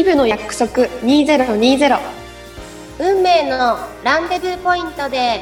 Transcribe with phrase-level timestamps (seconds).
[0.00, 2.00] イブの約束2020
[3.00, 5.40] 運命のランデブーポイントで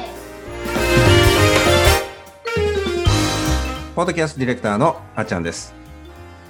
[3.95, 5.73] ポッドキャストディレクターのあっちゃんです。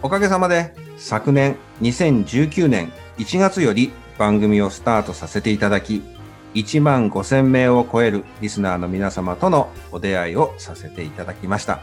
[0.01, 6.01] おかげさまで昨年2019年1月より番組をスタートさせていただき、
[6.55, 11.81] 1万5000名を超えるリスナーの皆様とのお出会いをさせていただきました。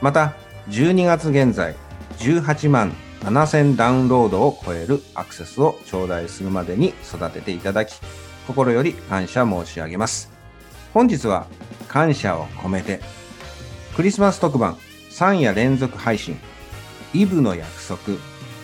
[0.00, 0.34] また、
[0.68, 1.74] 12月現在、
[2.18, 2.92] 18万
[3.24, 7.98] 7000ダウンロードを超えるアクセスを頂戴するまでに育てていただき、
[8.46, 10.30] 心より感謝申し上げます。
[10.92, 11.46] 本日は
[11.88, 13.00] 感謝を込めて、
[13.96, 14.76] クリスマス特番
[15.10, 16.38] 3夜連続配信、
[17.14, 18.18] イブの約束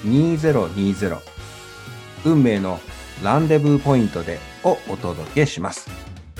[0.04, 1.18] 2020
[2.24, 2.80] 運命の
[3.22, 5.88] ランデブーポイントでをお届けします。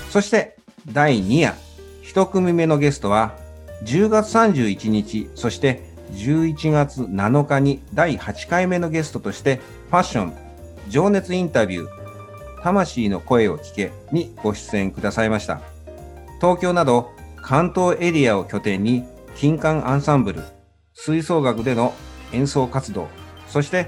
[0.09, 0.57] そして
[0.87, 1.55] 第2夜、
[2.03, 3.35] 一組目のゲストは
[3.83, 10.33] 10月31日、そして11月7日に第8回目のゲストとしてファッション、
[10.89, 15.61] 情熱インタビュー、魂の声を聞けにご出演くださいました。
[16.39, 17.09] 東京など
[17.41, 19.03] 関東エリアを拠点に
[19.35, 20.43] 金管アンサンブル、
[20.93, 21.93] 吹奏楽での
[22.33, 23.07] 演奏活動、
[23.47, 23.87] そして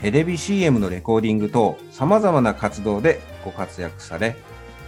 [0.00, 4.36] テレビ CM のレコーディング等様々な活動でご活躍され、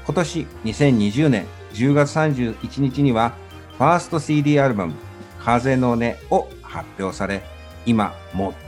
[0.05, 3.33] 今年2020年10月31日には
[3.79, 4.95] ファースト CD アルバム
[5.41, 7.43] 風の音を発表され、
[7.87, 8.15] 今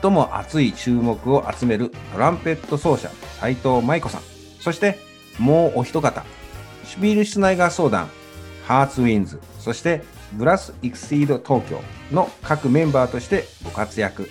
[0.01, 4.21] 最も熱い注目を集めるトランペット奏者斉藤舞子さん、
[4.61, 4.99] そして
[5.39, 6.25] もうお一方、
[6.84, 8.09] シュビールシュナイガー相談、
[8.67, 11.81] ハーツウィンズ、そしてブラス・イクシード東京
[12.12, 14.29] の各メンバーとしてご活躍。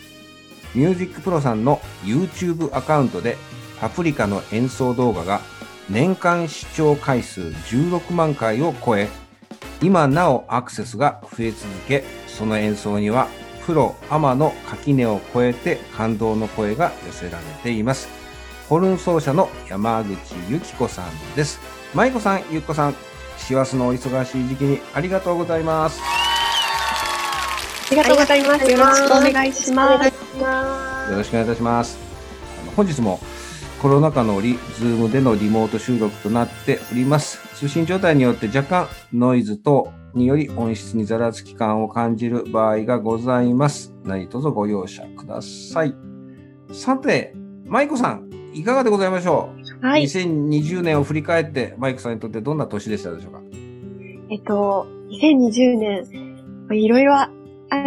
[0.73, 3.37] ミュージックプロさんの YouTube アカウントで
[3.79, 5.41] パプリカの演奏動画が
[5.89, 9.07] 年間視聴回数16万回を超え、
[9.81, 13.27] 今なおアクセスが増え続け、その演奏には
[13.65, 18.07] プロ、アマの垣根を超えて感動の声が寄せられています。
[18.69, 21.59] ホルン奏者の山口由紀子さんです。
[21.93, 22.95] 舞子さん、ゆっこさん、
[23.37, 25.99] 師走のお忙しい時期にありがとうございます。
[27.87, 31.97] ありがとうございますよろしくお願いしますよろしくお願いいたします。
[32.75, 33.19] 本日も
[33.81, 37.39] コロナ禍の折、ズームでのリモート収録となっております。
[37.55, 43.93] 通信状態によって若干ノイズ等により音質にざらつき感を感じる場合がございます。
[44.03, 45.95] 何卒ご容赦ください。
[46.71, 47.33] さて、
[47.67, 49.49] 舞子さん、いかがでございましょ
[49.81, 53.41] う、はい2020年を振り返って、舞子さんにとってどんな年でしたでしょうか？
[54.29, 57.29] えっと2020年まあいろいろあ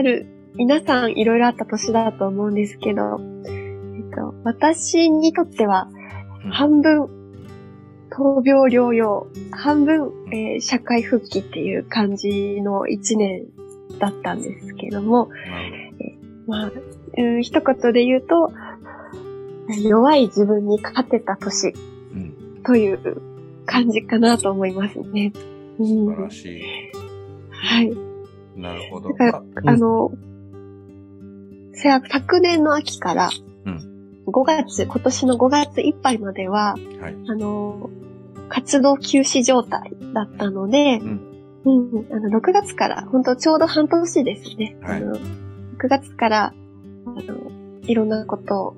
[0.03, 5.89] る皆さんいろいろあった年だと思うんですけど、えっと、私にとっては
[6.45, 7.18] うん半分
[8.11, 13.47] 闘病療養半分、えー社会復帰っていう感じの一年
[13.99, 15.31] だったんですけども、
[16.47, 16.73] まあ、
[17.17, 18.53] うん、一言で言うと、
[19.83, 21.75] 弱い自分に勝てた年
[22.15, 23.21] うん、という
[23.67, 25.33] 感じかなと思いますね。
[25.79, 26.63] う素ん晴らしい。
[27.51, 27.93] はい。
[28.57, 29.11] なるほど。
[29.11, 30.11] だからああの、
[31.75, 33.48] 昨年の秋からうん、
[34.31, 37.17] 5月、今年の5月いっぱいまでは、はい。
[37.29, 37.91] あの、
[38.49, 41.29] 活動休止状態だったので、うん
[41.65, 44.77] うん、あの、6月から、本当ちょうど半年ですね。
[44.83, 46.55] はいあの、6月から、
[47.07, 47.51] あの、
[47.83, 48.77] いろんなことを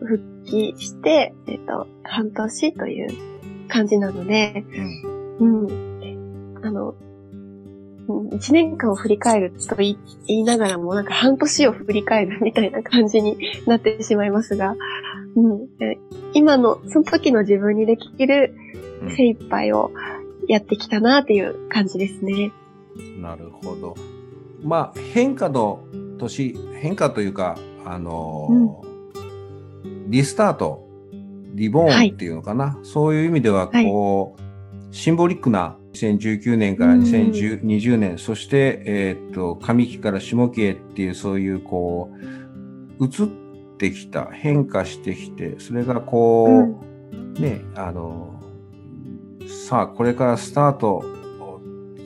[0.00, 4.64] 復帰して、えっと、半年という感じなので、
[5.38, 5.91] うんうん。
[8.32, 9.96] あの、うん一年間を振り返ると言
[10.28, 14.76] いながらも、なんか半年を振り返るみたいな感じになってしまいますが、
[15.36, 15.68] うん。
[15.80, 15.98] え
[16.34, 18.54] 今の、その時の自分にできる
[19.02, 19.90] うん精一杯を
[20.48, 22.52] やってきたなっていう感じですね。
[23.18, 23.96] なるほど。
[24.62, 25.80] まあ、変化の
[26.18, 28.92] 年、変化というか、あのー
[30.08, 30.86] リスタート、
[31.54, 32.78] リボーンっていうのかな。
[32.82, 42.10] そういう意味では、こう、シンボリックな2019年からうん2020年、そして、えーっと、上期から下期へっていう、そういう、こ
[42.98, 43.28] う、移っ
[43.78, 46.78] てきた、変化してきて、それがこ
[47.36, 48.40] う、ね、あの、
[49.46, 51.04] さあ、これからスタート、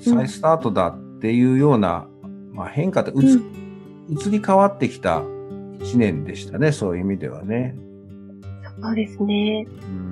[0.02, 2.08] 再スタートだっていうような、
[2.52, 3.40] まあ、変化って、うつ、
[4.08, 5.22] 移り変わってきた
[5.80, 7.76] 一年でしたね、そういう意味ではね。
[8.80, 9.66] そうですね。
[9.68, 10.05] うん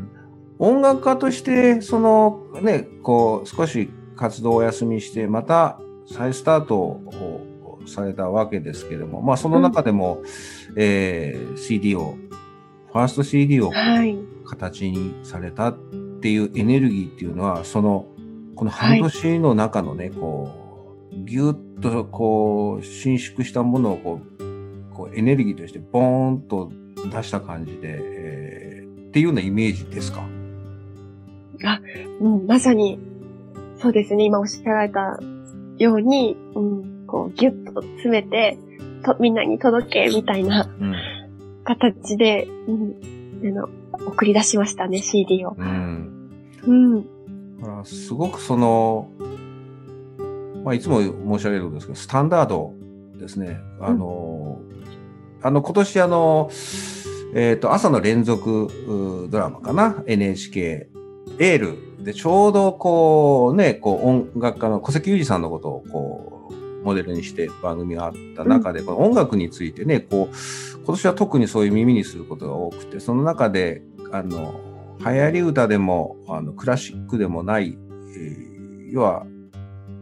[0.58, 10.22] 音楽家として、そのね、こう、少し活動をお休みして、また再スタートをされたわけですけれども、まあその中でも、
[10.76, 12.16] えー CD を、
[12.92, 14.16] ファースト CD をはい。
[14.46, 15.78] 形にされたっ
[16.20, 18.06] ていうエネルギーっていうのは、その、
[18.54, 20.50] この半年の中のね、こ
[21.12, 26.70] う、ぎゅっとこう、伸縮したものをこう、こうエネルギーとしてボーンと
[27.10, 30.22] 出した感じで、えーっていうようなイメージですか？
[32.20, 32.98] うん、まさに、
[33.80, 35.18] そうですね、今おっしゃられた
[35.78, 38.58] ように、うん、こう、ぎゅっと詰めて、
[39.04, 40.94] と、みんなに届け、みたいなうん。
[41.64, 43.68] 形で、うん、あの、
[44.06, 45.56] 送り出しましたね、CD を。
[45.58, 46.30] うん。
[46.66, 47.02] うん。
[47.60, 49.10] だからすごくその、
[50.64, 52.74] まあ、いつも申し上げるんですけど、スタンダード
[53.18, 53.58] ですね。
[53.80, 54.60] あの、
[55.42, 56.50] あの、今年あの、
[57.34, 60.88] えっ、と、朝の連続うドラマかな ?NHK、
[61.38, 62.04] エール。
[62.04, 73.82] でちょうどこうね、こう音楽家の小関裕二さんのことをこう、モデルにして番組があった中で、この音楽についてね、こう、今年は特にそういう耳にすることが多くて、その中で、
[74.12, 74.60] あの、
[75.00, 77.78] 流行り歌でも、あの、クラシックでもない、
[78.16, 78.54] えー
[78.94, 79.26] 要は、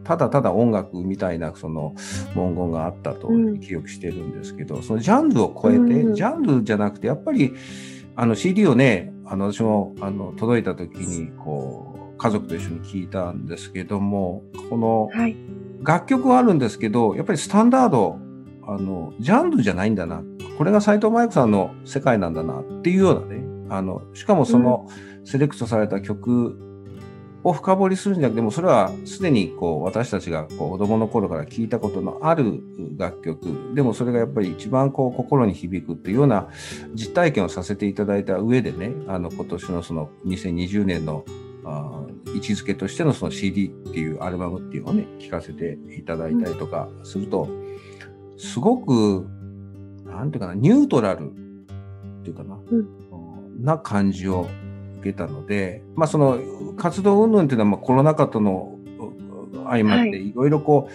[0.05, 1.95] ただただ音楽みたいなその
[2.35, 3.61] 文言があったとうん。
[3.61, 6.15] 記憶してるんですけど、そのジャンルを超えて、うん。
[6.15, 7.55] ジャンルじゃなくて、やっぱり、
[8.15, 15.37] あの CD をね、あの、私も、あの、届いた時に、こう、家族と一緒に聞いたんですけども、この、はい。
[15.83, 18.19] 楽曲はあるんですけど、やっぱりスタンダード、
[18.67, 20.23] あの、ジャンルじゃないんだな。
[20.57, 23.43] これが斎藤麻衣子さんの世界なんだなっていうようなね。
[23.69, 24.87] あの、しかもその
[25.25, 26.72] セレクトされた曲
[27.45, 32.63] を深掘りするんじゃなくても、それはすでにこう私たちがこう子供の頃から聞いたことのある
[32.97, 33.75] 楽曲。
[33.75, 36.49] でもそれがやっぱり一番こう心に響くっていうような
[36.95, 41.25] 実体験をさせていただいた上でね、あの今年のその2020年の
[41.65, 47.49] あー位置づけとしてのその CD っていうアルバムっていうのをね、聴かせていただいたりとかすると、
[48.39, 49.27] すごく、
[50.07, 51.35] なんていうかな、ニュートラルっ
[52.23, 53.03] ていうかな、うん
[53.63, 54.49] な感じを
[55.03, 56.39] 受けたので、まあその
[56.77, 58.79] 活動云々っていうのはまあコロナ禍との
[59.53, 60.93] う相まっはいていろいろこう、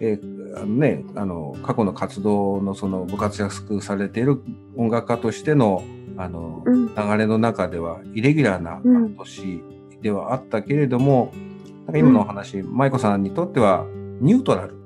[0.00, 4.40] えーあのね、あの、過去の活動のそのご活躍されている
[4.76, 5.82] 音楽家としての、
[6.16, 6.94] あの、うん。
[6.94, 9.62] 流れの中ではイレギュラーなうん年
[10.00, 11.32] ではあったけれども、
[11.86, 13.84] なんか今のお話、舞子さんにとっては
[14.20, 14.76] ニュートラル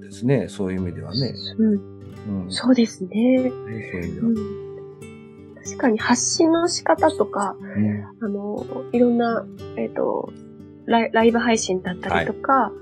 [0.00, 0.48] ですね。
[0.48, 1.34] そういう意味ではね。
[1.58, 2.44] うん。
[2.44, 3.42] うん、そうですね。
[3.42, 4.69] ねそういう意味では。
[5.60, 5.64] うん。
[5.64, 8.04] 確かに発信の仕方とか、うん。
[8.24, 9.46] あの、いろんな、
[9.76, 10.32] えっ、と
[10.86, 12.72] ライ、ライブ配信だったりとか、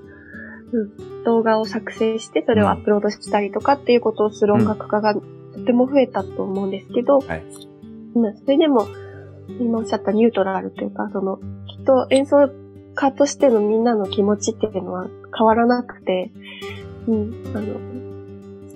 [0.72, 5.20] うん、動画を作成して、それをアップロードしたりとかっていうことをする音楽家がと
[5.64, 7.42] ても増えたと思うんですけど、はい。
[8.14, 8.36] うん。
[8.38, 8.86] それでも、
[9.60, 12.50] 今おっしゃったニュートラルというか、その、きっと演奏
[12.94, 16.32] 家としてのみんなの気持ちっていうのは変わらなくて、
[17.06, 17.74] うん、あの、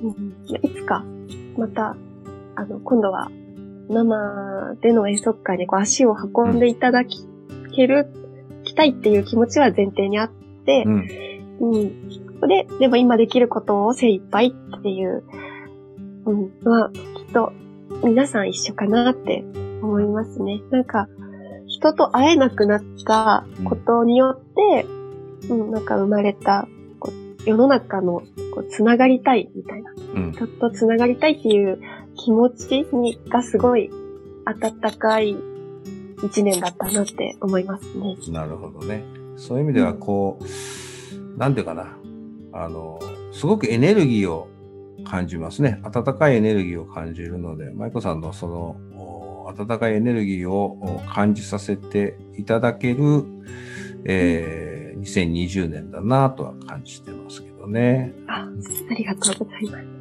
[0.03, 1.05] うん、いつか、
[1.59, 1.97] また、
[2.55, 3.31] あの、今度は
[3.89, 7.27] 生での演奏会にこう足を運んでいただき、
[7.75, 8.09] ける、
[8.65, 10.31] きたいっていう気持ちは前提にあっ
[10.65, 11.09] てう、ん。
[11.61, 12.49] うん。
[12.49, 15.23] で、でも今できることを精一杯っていう、
[16.27, 17.53] うん、まあ、きっと
[18.05, 19.45] 皆さん一緒かなって
[19.83, 20.61] 思いますね。
[20.71, 21.09] なんか、
[21.67, 24.87] 人と会えなくなったことによって、
[25.49, 26.69] うん、なんか生まれた、
[27.45, 28.23] 世の中の
[28.55, 29.93] こうつながりたいみたいな。
[30.15, 30.33] うん。
[30.33, 31.81] 人とつながりたいっていう
[32.17, 33.91] 気持ちにがすごい
[34.45, 35.37] 温かい
[36.23, 38.17] 一年だったなって思いますね。
[38.29, 39.03] なるほどね。
[39.37, 41.97] そういう意味では、こう、なんていうかな。
[42.53, 43.01] あの、
[43.33, 44.49] すごくエネルギーを
[45.05, 45.81] 感じますね。
[45.83, 53.25] 温かいエネルギーを感じるので、舞子さんのその、お温かいエネルギーをお感じさせていただける、
[54.05, 58.15] えー、2020年だなとは感じてますけどね。
[58.29, 58.49] あ、
[58.91, 59.92] ありがとうございます。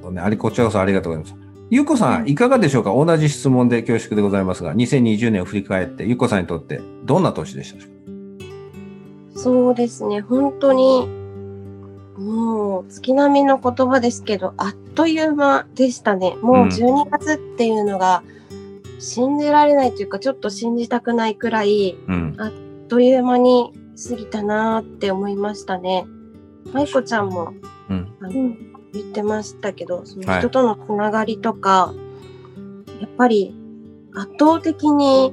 [0.00, 0.20] なるほどね。
[0.22, 1.50] あり、こちらこそありがとうございます。
[1.70, 2.92] ゆうこさ、うんんいかがでしょうか？
[2.92, 9.38] 同じ質問で恐縮でございますが、2020年を振り返って、ゆうこさんにとってどんな年でしたでしょうか？
[9.38, 11.06] そうですね、本当に、
[12.18, 16.36] もう月並みの言葉ですけど、あっという間でしたね。
[16.42, 18.22] もううん12月っていうのが
[18.98, 22.34] 信じられないというか、ちょっと信じたくないくらい、うん。
[22.38, 22.52] あっ
[22.88, 23.72] という間に
[24.08, 26.04] 過ぎたなーって思いましたね。
[26.72, 27.54] まいこちゃんも
[27.88, 28.12] うん。
[28.92, 30.40] 言ってましたけど、そのはい。
[30.40, 31.94] 人とのつながりとか、
[33.00, 33.54] やっぱり
[34.14, 35.32] 圧倒的に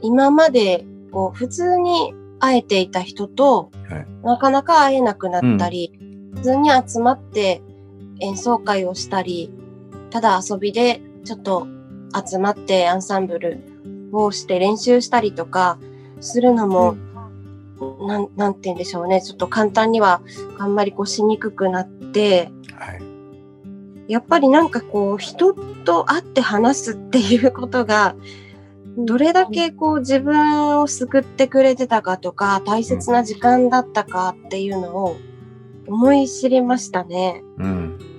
[0.00, 4.06] 今までこう普通に会えていた人と、はい。
[4.22, 5.98] なかなか会えなくなったり、
[6.34, 7.62] 普通に集まって
[8.20, 9.50] 演奏会をしたり、
[10.10, 11.66] ただ遊びでちょっと
[12.24, 13.58] 集まってアンサンブル
[14.12, 15.78] をして練習したりとか
[16.20, 16.96] するのも、
[18.06, 19.20] なん、なんて言うんでしょうね。
[19.20, 20.22] ちょっと簡単には
[20.58, 24.12] あんまりこうしにくくなって、はい。
[24.12, 28.16] やっぱりなんかこう人と会って話すっていうことが
[28.98, 35.16] どれだけこう自分を救ってくれてたかとか大切な時間だったかっていうのを
[35.86, 37.42] 思い知りましたね。
[37.58, 37.66] うん。
[37.66, 38.14] うん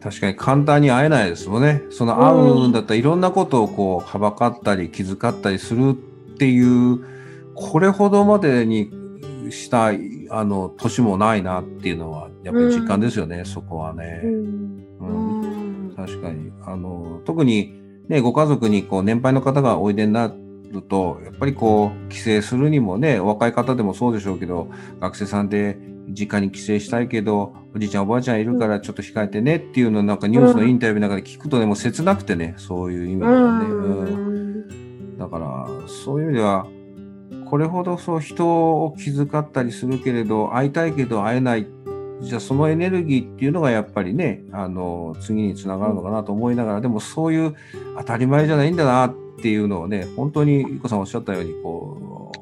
[0.00, 1.82] 確かに簡単に会えないですもんね。
[1.90, 5.94] その会うんだったらいろんなことをこう、はばかったり気遣ったりするっ
[6.36, 7.04] ていう、
[7.54, 8.90] これほどまでに
[9.50, 10.00] したい、
[10.30, 14.20] あの、年もないなっていうのは、やっぱり実感ですよね、そこはね。
[14.24, 14.86] うん。
[15.00, 15.88] うん。
[15.88, 15.94] うん。
[15.96, 16.50] 確かに。
[16.64, 17.74] あの、特に
[18.08, 20.32] ね、ご家族にこう、年配の方がおいでにな
[20.70, 24.68] ると、やっぱりこう、帰省するにもね、お若い方でもそうでしょうけど、
[25.00, 25.78] 学生さんで
[26.08, 33.66] 実家に帰省したいけど、おじいちゃんおばあちゃんいるからちょっと控えてねっていうのをなんかニュースのインタビューの中で聞くとね、もう切なくてね、そういう意味ではね。
[33.66, 35.18] うん。
[35.18, 36.66] だから、そういう意味では、
[37.48, 41.66] これほどそう人を気遣ったりするけれど、会いたいけど会えない。
[42.20, 47.54] じゃあそのエネルギーっていうのがやっぱりね、あの、次につながるのかなと思いながら、でもそういう
[47.98, 52.32] 当たり前じゃないんだなっていうのをね、本当にゆこさんおっしゃったように、こ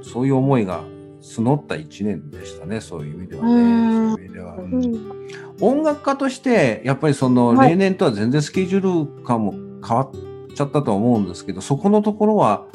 [0.00, 0.84] う、そういう思いが
[1.22, 3.52] 募った一年でしたね、そういう意味ではね。
[3.52, 4.56] うんそういう意味では。
[4.56, 5.24] ううんん
[5.60, 9.54] 音楽家として、やっぱりその、はい例年とは全然スケジュール感も
[9.86, 10.10] 変わっ
[10.54, 12.66] ちゃったとは思うんですけど、そこのところは、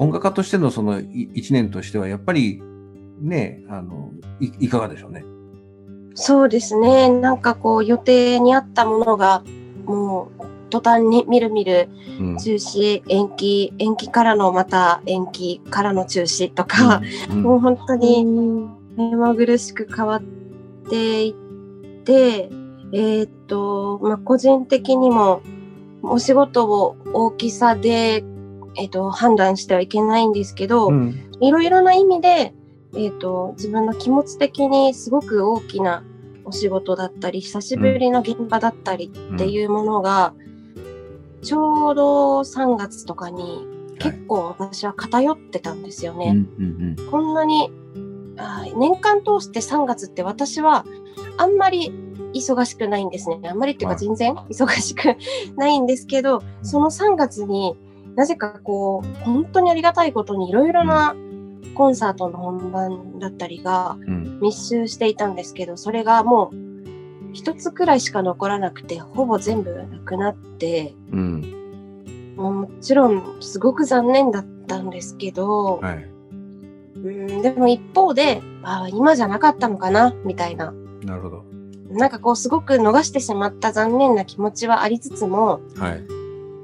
[0.00, 2.62] 音楽家としてのそのい一年としては、やっぱり、
[3.20, 5.24] ね、あの、いいかがでしょうね？
[6.14, 7.10] そうですね。
[7.10, 9.42] なんかこう予定にあったものが
[9.84, 12.38] もう途端にみるみるうん。
[12.38, 20.22] 中止、延期、延期からのまた延期からの中止とか、うんもう本当うにん目まぐるしく変わっ
[20.88, 21.34] ていっ
[22.04, 22.50] て、
[22.92, 25.42] えーっと、まあ、個人的にも
[26.02, 28.24] お仕事を大きさで、
[28.76, 31.30] えーっと、判断してはいけないんですけど、うん。
[31.40, 32.54] いろいろな意味で、
[32.96, 36.04] えっ、と、自分の気持ち的にすごく大きな
[36.44, 40.34] お仕事だったり、久しぶりの現場だったりっていうものが、
[41.42, 43.66] ちょうど3月とかに
[43.98, 46.46] 結構私は偏ってたんですようんね。
[46.58, 46.96] うん。
[47.10, 47.70] こんなに、
[48.76, 50.84] 年間通して3月って私は
[51.36, 51.92] あんまり
[52.34, 53.40] 忙しくないんですね。
[53.48, 53.96] あんまりっていうはい。
[53.96, 55.16] か全然忙しく
[55.56, 57.76] ないんですけど、その3月に
[58.16, 61.14] なぜかこう、本当にありがたいことにいろいろな
[61.74, 63.96] コンサートの本番だったりが
[64.40, 66.70] 密集していたんですけど、それがもう
[67.32, 71.56] 一つくらいしか残らなくて、ほぼ全部なくなって、うん
[72.36, 76.06] もうもちろんすごく残念だったんですけど、はい。
[76.96, 80.72] うんでも一方で、ああ、今じゃなかったのかな、みたいな。
[81.04, 81.44] なるほど。
[81.90, 86.02] なんかこう、すごく逃してしまった残念な気持ちはありつつも、はい。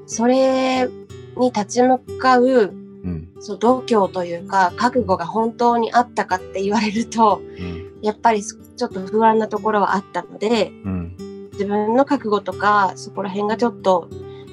[0.07, 0.89] それ
[1.37, 3.29] に立ち向かう、うん。
[3.39, 7.99] そう度胸というか、覚悟が本当にあったかって言われると、うん。
[8.01, 11.49] やっぱりちょっと不安なところはあったので、うん。
[11.53, 14.09] 自分の覚悟とか、そこら辺がちょっと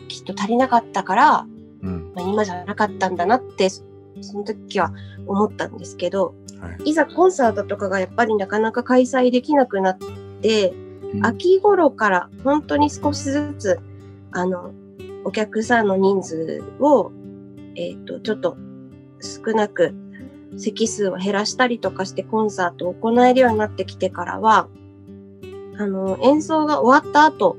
[0.08, 1.46] きっと足りなかったから、
[1.82, 2.12] うん。
[2.14, 3.82] まあ、今じゃなかったんだなって、そ
[4.20, 4.92] その時は
[5.26, 6.90] 思ったんですけど、はい。
[6.90, 9.98] いざコンサートとかがやっぱりなかなか開催できなくなっ
[10.40, 10.84] て、うん
[11.22, 13.80] 秋頃から本当に少しずつ、
[14.32, 14.72] あの、
[15.24, 17.10] お客さんの人数を、
[17.76, 18.56] えっ、と、ちょっと
[19.20, 19.94] 少なく
[20.56, 24.68] 席数を減らしたりとかしてコンサートを行えるようになってきてからは、
[25.76, 27.56] あの、演奏が終わった後、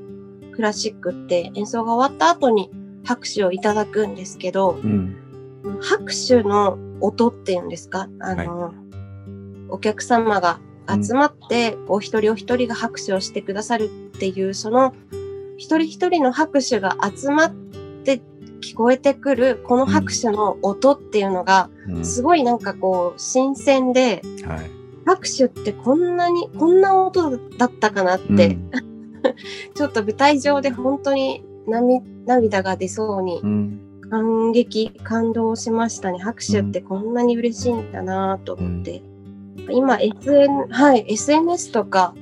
[0.53, 2.71] クラシックって演奏が終わった後に
[3.03, 5.17] 拍手をいただくんですけど、うん。
[5.81, 8.07] 拍手の音っていうんですか？
[8.19, 8.73] あの、
[9.69, 14.93] お客様が集まって、お一人お一人が拍手をしてくださるっていう、その
[15.57, 17.53] 一人一人の拍手が集まっ
[18.03, 18.21] て
[18.61, 22.05] 聞こえてくる、この拍手の音っていうのが、うん。
[22.05, 24.71] すごいなんかこう、新鮮で、はい。
[25.05, 28.57] 拍手ってこんなに、こんな音だったかなって、
[29.75, 33.81] ちょっと舞台上で本当に涙涙が出そうにうん。
[34.09, 36.19] 感激、感動しましたね。
[36.19, 39.01] 拍手ってこんなに嬉しいんだなと思って。
[39.71, 42.13] 今、SN、はい、SNS とか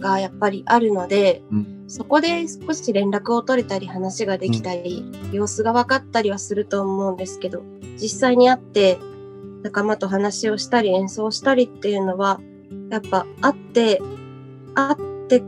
[0.00, 7.62] がやっぱりあるので、うんそこで少し連絡を取れたり話ができたり、様子が分かったりはすると思うんですけど、
[8.00, 8.98] 実際に会って
[9.62, 12.40] 仲間と話をしたり演奏したりっていうのは、
[12.88, 14.00] やっぱ会って、
[14.74, 14.96] 会っ
[15.28, 15.42] て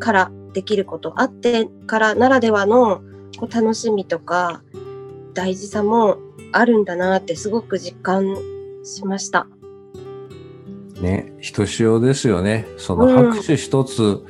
[0.00, 3.00] からできること、会ってからならではの
[3.38, 4.62] こう楽しみとか、
[5.32, 6.18] 大事さも
[6.52, 8.36] あるんだなってすごく実感
[8.84, 9.46] しました。
[11.00, 12.66] ね、ひとしおですよね。
[12.76, 14.22] そのうん拍手一つ、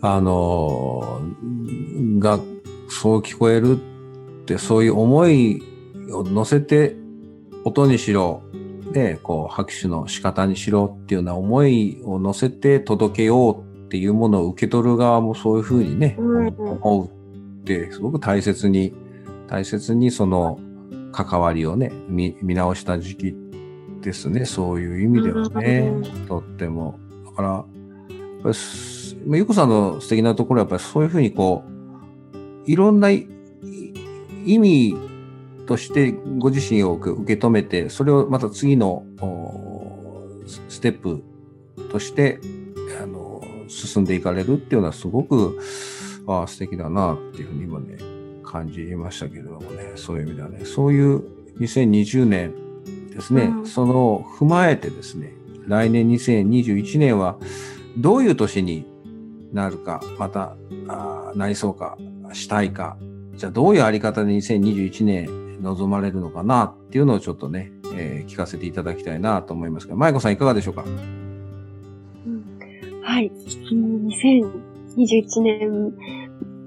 [0.00, 2.38] あのーが、
[2.88, 3.78] そう聞こえる
[4.42, 5.62] って、そういう思い
[6.12, 6.96] を乗せて、
[7.64, 8.42] 音にしろ、
[8.92, 18.94] ね、こう、拍手の仕方にしろっていうような思いを乗せて届けようっていうものを受け取る側もそういうふうにね、うん思うって、すごく大切に、
[19.48, 20.58] 大切にその
[21.12, 23.36] 関わりをね、見見直した時期
[24.02, 24.44] ですね。
[24.44, 25.92] そういう意味ではね。
[25.92, 26.98] うんとっても。
[27.26, 27.64] だから、
[28.46, 33.26] ぱぱりゆうこさんの素敵なところはやっぱりそういうふうにこう、いろんない
[34.44, 34.96] 意味
[35.66, 40.30] としてご自身を受け止めて、それをまた次のお
[40.68, 41.22] ステップ
[41.90, 42.40] として、
[43.02, 45.58] あの、進んでいかれるっていうのはすごく、
[46.28, 47.98] ああ、素敵だなっていうふうに今ね、
[48.44, 51.22] 感じましたけれどもね、そういう意味ではね、そういう
[51.58, 52.54] 2020年
[53.10, 53.66] ですね、うん。
[53.66, 55.34] そのを踏まえてですね、
[55.66, 57.36] 来年2021年は
[57.98, 58.84] どういう年に
[59.52, 60.56] なるか、また、
[60.88, 61.96] あーなりそうか、
[62.32, 62.96] したいか、
[63.36, 70.84] じゃあどういうあり方で2021年望まれるのかなっていうのをちょっとね、えー聞かせていただきたいなと思いますが、舞子さんいかがでしょうか？
[70.84, 70.88] う
[72.30, 72.44] ん。
[73.02, 73.30] はい。
[73.72, 74.06] うん
[74.96, 75.92] 2021年、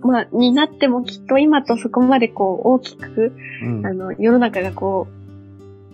[0.01, 3.33] まあ、になってもきっと今とそこまでこう大きく、
[3.63, 3.85] うん。
[3.85, 5.07] あの、世の中がこ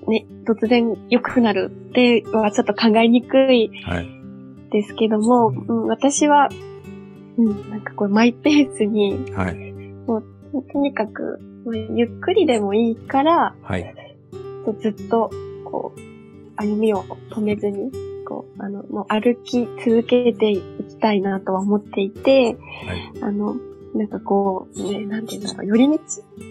[0.05, 4.14] う、ね、突然良くなるってはちょっと考えにくいはい。
[4.71, 6.49] ですけども、うんうん、私は、
[7.37, 9.75] うん、なんかこうマイペースに、はい。
[10.71, 13.95] とにかく、まあゆっくりでもいいから、はい。
[14.79, 15.29] ずっと、
[15.65, 15.99] こう、
[16.55, 17.91] 歩みを止めずに、
[18.25, 22.55] こう、あの、もう歩き続けていきたいなとは思っていて、
[22.87, 23.21] はい。
[23.21, 23.55] あの、
[23.93, 25.99] なんかこう、ね、なんていうんだろう、寄り道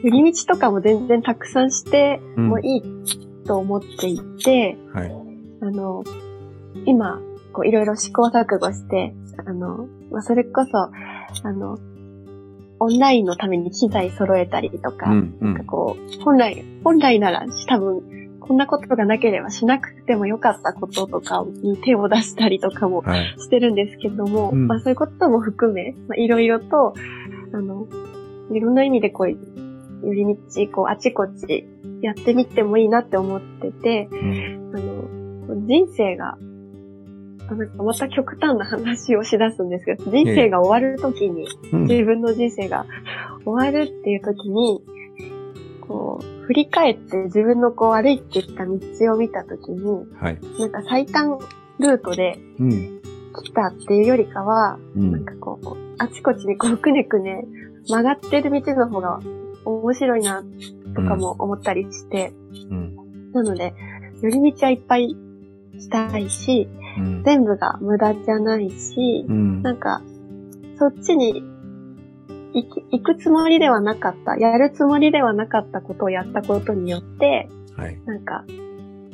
[0.03, 2.83] 寄り道とかも全然たくさんしてうんもいい
[3.45, 5.13] と思っていて、はい。
[5.61, 6.05] あの、
[6.87, 7.21] 今、
[7.55, 9.15] こう、いろいろ試行錯誤して、
[9.47, 11.79] あの、まあ、それこそ、あの、
[12.81, 15.39] オンラインのために機材揃えたりとか、うん。
[15.41, 15.67] うなんかん。
[15.67, 23.35] こう、本来、本来なら多分、こんなことがなければしなくてもよかったこととかに手を出したりとかもはい。
[23.39, 26.93] してるんですけども、うんまあそういうことも含め、まあいろいろと、
[27.55, 27.87] あの、
[28.53, 29.31] いろんな意味でこう、
[30.07, 30.37] 寄り道、
[30.73, 31.67] こう、あちこち
[32.03, 34.79] やってみてもいいなって思ってて、うんあ
[35.55, 36.39] の、人生が、あ
[37.51, 42.87] なんかまた極端な話をしだすんですけど、人生が終わるときに、うん自分の人生が
[43.45, 44.83] 終わるっていうときに、
[45.81, 48.73] こう、振り返って自分のこう歩いてきた道
[49.13, 50.39] を見たときに、はい。
[50.59, 51.39] なんか最短
[51.79, 53.01] ルートでうん。
[53.43, 55.13] 来たっていうよりかは、うん。
[55.13, 57.45] なんかこう、あちこちにこうくねくね
[57.89, 59.21] 曲がってる道の方が
[59.65, 60.45] 面白いな
[60.95, 62.33] とかも思ったりして、
[62.71, 62.97] うん。
[63.33, 63.75] なので、
[64.23, 65.17] 寄り道はいっぱい
[65.79, 67.23] したいし、うん。
[67.25, 69.63] 全部が無駄じゃないしう、ん。
[69.63, 70.03] なんか、
[70.79, 71.43] そっちに
[72.53, 78.01] 行き行くつもりではなかった、やるつもりではなかったことをやったことによって、はい。
[78.07, 78.45] なんか、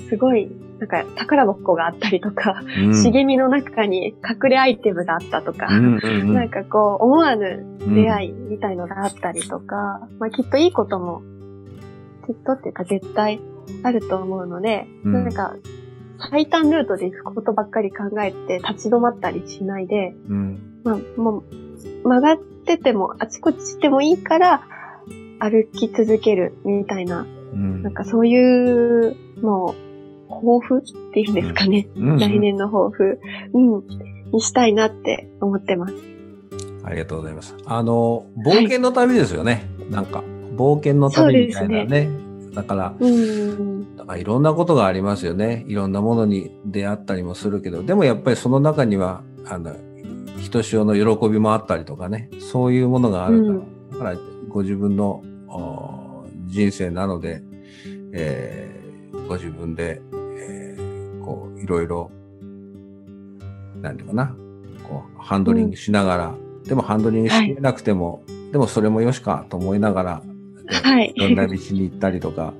[0.08, 11.22] すごい、なんか宝箱があったりとか、うん茂みの中に隠れアイテムがあったとか、うんうんうんなんかこう、思わぬ出会いみたいのがあったりとか、まあきっといいことも、
[12.26, 13.40] きっとっていうか絶対
[13.82, 15.54] あると思うので、うんなんか、
[16.30, 20.80] 最短ルートで行くことばっかり考えて立ち止まったりしないで、うん。
[20.84, 24.62] まあ、もう、曲がってても、あちこちしてもいいから、
[25.38, 29.74] 歩き続けるみたいな、うんなんかそういうのを、
[30.28, 31.88] 抱負っていうんですかね。
[31.96, 33.18] うん来年の抱負、
[33.52, 33.82] うん、
[34.32, 35.94] にしたいなって思ってます。
[36.84, 37.56] ありがとうございます。
[37.66, 39.66] あの、冒険の旅ですよね。
[39.90, 40.22] なんか、
[40.56, 42.29] 冒険の旅みたいなね。
[42.54, 43.96] だから、うん。
[43.96, 45.64] だからいろんなことがありますよね。
[45.68, 49.74] いろんなものに出会ったりもするけど、でもやっぱりその中には、あの、
[50.38, 53.90] ひとしおの喜びもあったりとかね、そういうものがあるから、うん。
[53.90, 54.16] だから
[54.48, 57.42] ご自分のお人生なので、
[58.12, 58.80] えー
[59.26, 62.10] ご自分で、えーこう、いろいろ、
[63.80, 64.34] なんていうかな、
[64.88, 66.34] こう、ハンドリングしながら、
[66.64, 70.22] でもハンドリングしなくても、でもそれもよしかと思いながら、
[70.70, 71.12] はい。
[71.14, 72.54] いろんな道に行ったりとか、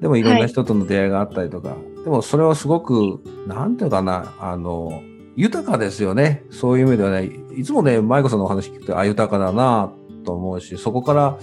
[0.00, 5.02] でもいろんな人との出会いがあったりとか、でもそれはすごく、なんていうかな、あの、
[5.36, 6.44] 豊かですよね。
[6.50, 9.92] そういう意味ではね、いつもね、舞子さんのお話聞くと、あ、豊かだな
[10.24, 11.38] と思うし、そこから、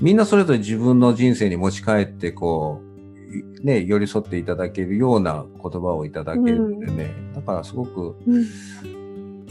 [0.00, 8.46] みんなそれぞれ自分の人生に持ち帰って、こう、いね、寄り添っていただけるような言葉をいただけるんでね、だからすごくうん。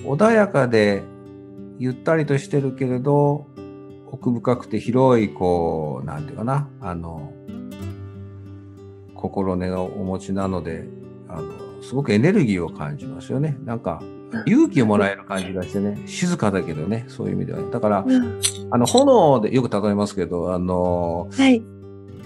[0.04, 1.04] 穏やかで、
[1.80, 3.46] ゆったりとしてるけれど、
[4.12, 7.34] 奥深くて広い、こう、なんていうかな、あの、
[9.14, 10.86] 心根をお持ちなので、
[11.28, 13.58] あの、すごくエネルギーを感じますよね。
[13.66, 14.02] なんか、
[14.46, 17.72] 勇気をもらえる感じがしてね、静かだけどね、そういう意味ではね。
[17.72, 21.64] だから、うんあの、炎でよく例えますけど、あの、はい。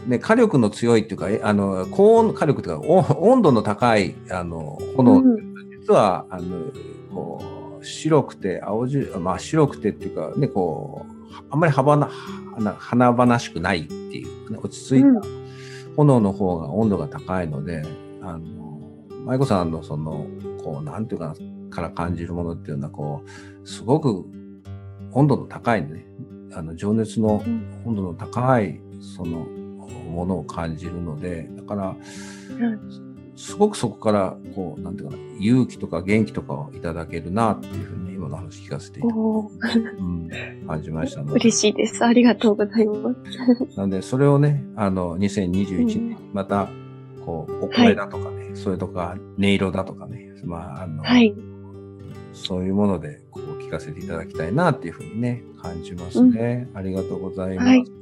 [0.07, 6.71] ね、火力の強いっていうか、えあの、高温火力っていうか、お温度の高い、あの、炎うん実は、あの、
[7.13, 12.09] こう、白くて、青白、まあ白くてっていうか、ね、こう、あんまり華々
[12.55, 15.07] 華華々しくないっていう、ね、落ち着いた
[15.95, 17.83] 炎の方が温度が高いので、
[18.21, 18.79] あの、
[19.25, 20.25] 舞子さんのその、
[20.63, 24.25] こう、なんていうかな、から感じるものっていうのは、こう、すごく
[25.13, 26.05] 温度の高いね、
[26.53, 27.43] あの、情熱の
[27.85, 29.47] 温度の高い、その、
[30.11, 31.95] ものを感じるので、だから、
[33.35, 40.29] すごくそこから、こう、なんていうかな、勇気とか元気とかをいただけるなっていうふうに今の話聞かせていただうん、
[40.67, 41.33] 感じましたので。
[41.33, 42.03] 嬉しいです。
[42.05, 43.77] ありがとうございます。
[43.77, 46.69] なので、それをね、あの、2021年、また、
[47.25, 51.33] こう、お声だとかね、はい、それとか、音色だとかね、まあ、あの、はい、
[52.33, 56.67] そういうもので、こう、聞かせていただきたいなっていうふうにね、感じますね。
[56.71, 57.67] うん、ありがとうございます。
[57.67, 58.00] はい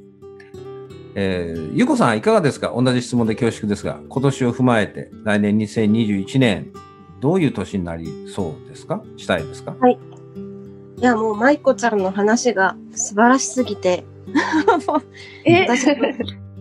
[1.15, 2.73] えー、ゆこさんいかがですか？
[2.75, 6.71] 同じ質問で恐縮ですが、今年を踏まえて、来年2021年、
[7.19, 9.03] どういう年になりそうですか？
[9.17, 9.75] したいですか？
[9.79, 9.97] はい。
[10.97, 14.03] いや、もう、舞子ちゃんの話が素晴らしすぎて、
[15.45, 15.85] え 私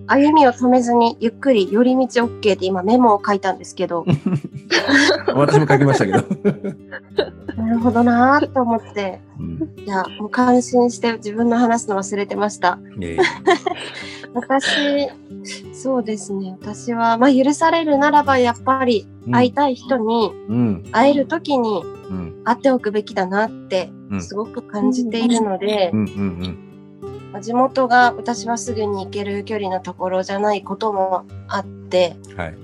[0.09, 4.05] 歩みを止めずにゆっくり寄り道 OK って今メモを書いたんですけど。
[5.35, 6.19] 私も書きましたけど。
[7.57, 12.79] なるほどなと思って、うん、いや、もう感心して自分の話すの忘れてました。
[14.33, 15.09] 私、
[15.73, 16.57] そうですね。
[16.61, 20.33] 私は、まあ、許されるならば、やっぱり会いたい人に、
[20.93, 21.83] 会える時に
[22.45, 23.91] 会っておくべきだなって、
[24.21, 25.93] すごく感じているので、
[27.41, 32.55] 地元が私はすぐに行ける距離のところじゃないこともあって、はい、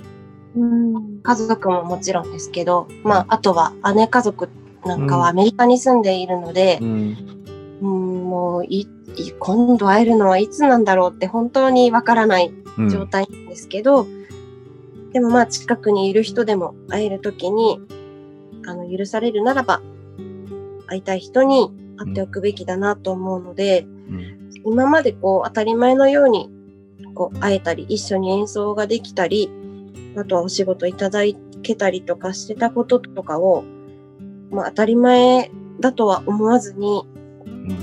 [1.22, 4.48] 家族ももちろんですけど、まあ、あとは姉家族
[4.84, 7.16] なんかはアメリカに住んでいるので、うん、
[7.80, 8.86] うん、もうい
[9.38, 12.52] 今度会えるのはいつなんだろうって本当にわからない
[12.90, 17.80] 状態なんですけど、うん、でもまあ近くにいる人でも会えるときに、
[18.66, 19.82] あの、許されるならば、
[20.86, 26.50] 会いたい人に会っておくべきだなと思うので、うん、今までこう当たり前のように
[27.14, 29.50] こう会えたり、一緒に演奏ができたり、
[30.16, 31.20] あとはお仕事いただ
[31.62, 33.64] けたりとかしてたこととかを、
[34.50, 35.50] まあ当たり前
[35.80, 37.06] だとは思わずに、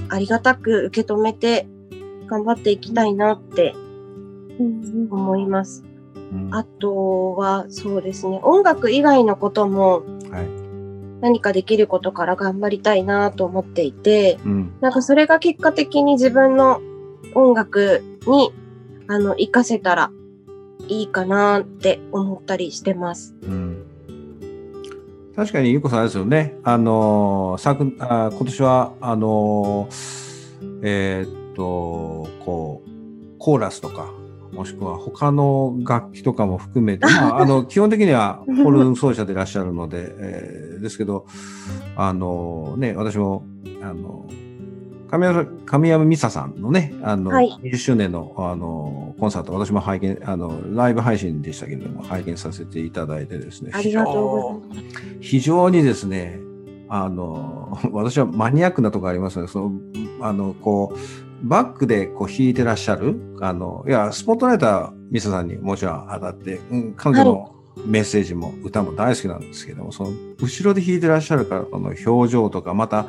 [0.10, 1.67] ありがたく受け止めて
[2.28, 3.74] 頑張っていきたいなって
[4.60, 5.84] 思います。
[6.52, 10.04] あとは、そうですね、音楽以外のことも、
[11.22, 16.82] 何かできることから頑張りたいなと思っていて、うん、なんかそれが結果的に自分の
[17.36, 18.52] 音楽に、
[19.08, 20.12] あの、活かせたら
[20.88, 23.36] いいかなって思ったりしてます。
[23.44, 23.88] うん
[25.36, 26.56] 確かにゆうこさんですよね。
[26.64, 29.88] あの昨あ今年はあの
[30.84, 32.90] えー、っとこう
[33.40, 34.12] コーラスとか
[34.54, 41.26] もしくは他の楽器とかも含めて、 まあ、あの基本的にはホルン奏者でいらっしゃるので、えー、ですけど
[41.96, 43.46] あのね私も
[43.82, 44.26] あの
[45.12, 55.08] 神山神山美沙さんのね、あの、はい、20周年のあのコンサート、私も拝見、あの、ライブ配信でしたけれども、拝見させていただいてですね、ありがとうございます。
[55.20, 56.40] 非常にですね、
[56.88, 59.72] あの、私はマニアックなとこありますので、その、
[60.22, 73.08] あの、こう、バックでこう弾いてらっしゃる、あの、いや、スポットライター、ミサさんにもちろん当たって、うん、彼女のメッセージも歌も大好きなんですけども、その、後ろで弾いてらっしゃるから、この表情とか、また、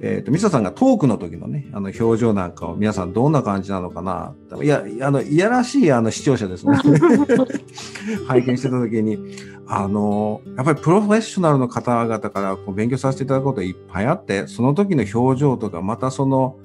[0.00, 4.34] えっ、ー、と、ミサさんがトークの時のね、あの表情なんかを皆さんどんな感じなのかな。
[4.62, 6.76] いや、あの、いやらしいあの視聴者ですね。
[8.28, 9.18] 拝見してた時に、
[9.66, 16.56] あの、やっぱりプロフェッショナルの方々からこう勉強させていただくこといっぱいあって、その時の表情とか、またその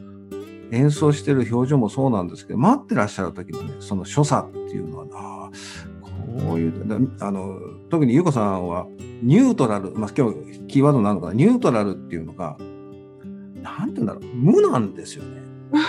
[0.72, 5.52] 演奏してる表情もそうなんですけど、待ってらっしゃる時のね、その所作っていうのはな、
[6.46, 8.88] こういう、あの、特にゆうこさんは
[9.22, 12.58] ニュートラル、まあ今日キーワードなのかな、ニュートラルっていうのが、
[13.62, 15.42] なんて言うんだろう、無なんですよね。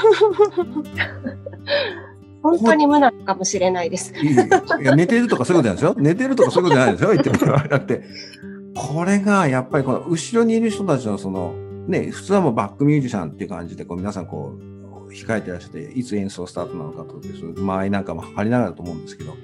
[2.43, 4.13] 本当に無なのかもしれないです。
[4.15, 5.95] いや寝てるとかそういうことなんですよ。
[5.97, 7.11] 寝てるとかそういうことじゃないですよ。
[7.13, 8.03] 言ってもらって。
[8.75, 11.55] これがやっぱりこの後ろにいる人たちのその、
[11.87, 14.72] ね、普通はもうバックミュージシャンっていう感じで、こう皆さんこう、
[15.13, 19.35] 控えてらっしゃって、いつ演奏スタートなのかとか、そういう間合いなんかも測りながらと思うんですけど、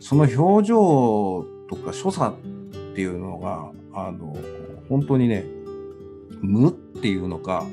[0.00, 4.36] その表情とか所作っていうのが、あの、
[4.88, 5.44] 本当にね、
[6.42, 7.66] 無っていうのか、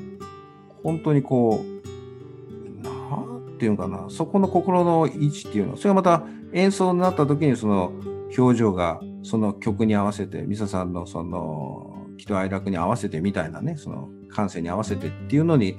[0.82, 7.92] 本当にこう、なんていうのかな、そこの心の位置っていうの、それがまた演奏になった時にその
[8.36, 15.76] 表情がその曲に合わせて、ミサさんのその喜怒哀楽に合わせてみたいなね、その感性に合わせてっていうのに、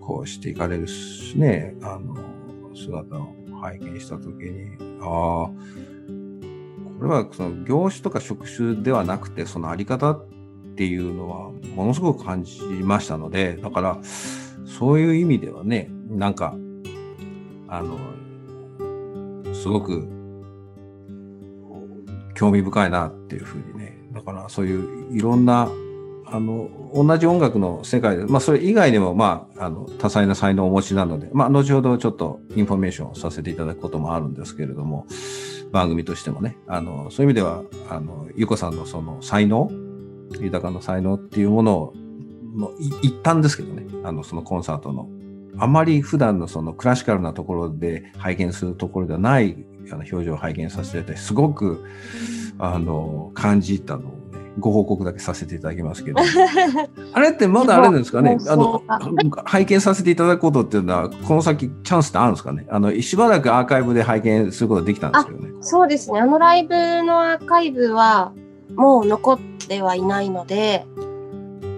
[0.00, 2.14] こうしていかれるしね、あの、
[2.74, 5.54] 姿を拝見した時に、ああ、こ
[7.02, 10.26] れはその業種とか職種ではなくて、そのあり方っ
[10.76, 13.98] ていうのはものすごく感じましたので、だから
[14.66, 16.56] そういう意味ではね、なんか、
[17.68, 17.98] あの、
[19.54, 20.08] すごく
[22.34, 25.68] 興味深いなっていうふうにね、だからそういういろんな
[26.34, 35.06] あの、同じ音楽の世界で、まあ、それ以外にも、まあ、あの、多彩な才能をお持ちなので、まあ、後ほどちょっとインフォメーションをさせていただくこともあるんですけれども、
[35.70, 39.70] 番組としてもね、あの、そういう意味では、あの、ゆこさんのその才能、
[40.40, 41.94] 豊かな才能っていうものを、
[42.52, 45.08] もうい一旦ですけどね、あの、そのコンサートの、
[45.56, 51.84] あまり普段のそのクラシカルなところで拝見するところではないあの表情を拝見させてて、すごく、
[52.58, 54.23] あの、感じたのを、
[54.58, 56.20] ご報告だけさせていただきますけど。
[57.12, 58.38] あれってまだあれですかね？
[58.48, 58.82] あの、
[59.44, 62.66] 拝見させていただくことっていうのは、この先チャンスってあるんですかね？
[62.70, 65.50] あの、しばらくアーカイブで拝見することができたんですけどね。
[65.60, 66.20] そうですね。
[66.20, 68.32] あのライブのアーカイブは、
[68.76, 69.38] もう残っ
[69.68, 70.86] てはいないので、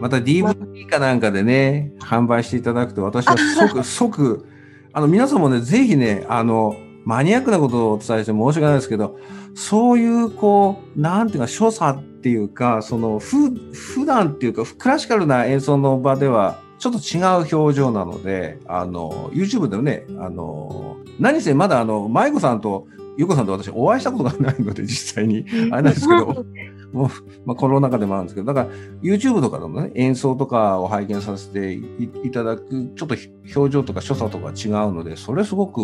[0.01, 4.47] また DVD かなんかでね、販売していただくと、私は即、即、
[4.93, 9.17] あの、皆さんもね、ぜひね、あの、マニアックなことをお伝えして申し訳ないですけど、
[9.55, 22.87] そういう、こう、なんていうか、所作っていうか、その、ふ、普段っていうか、クラシカルな演奏の場では、ちょっと違う表情なので、あの、YouTube でもね、あの、何せまだあの、舞子さんと、
[23.17, 25.47] ゆこさんと私お会いしたことがないので、実際に。
[25.71, 26.45] あれなんですけど、
[26.93, 27.09] もう、
[27.47, 33.17] まあ、コロナ禍でもあるんですけど、だから YouTube とかでもね、演奏とかを拝見させていただく、ちょっと
[33.55, 35.81] 表情とか所作とか違うので、それすごく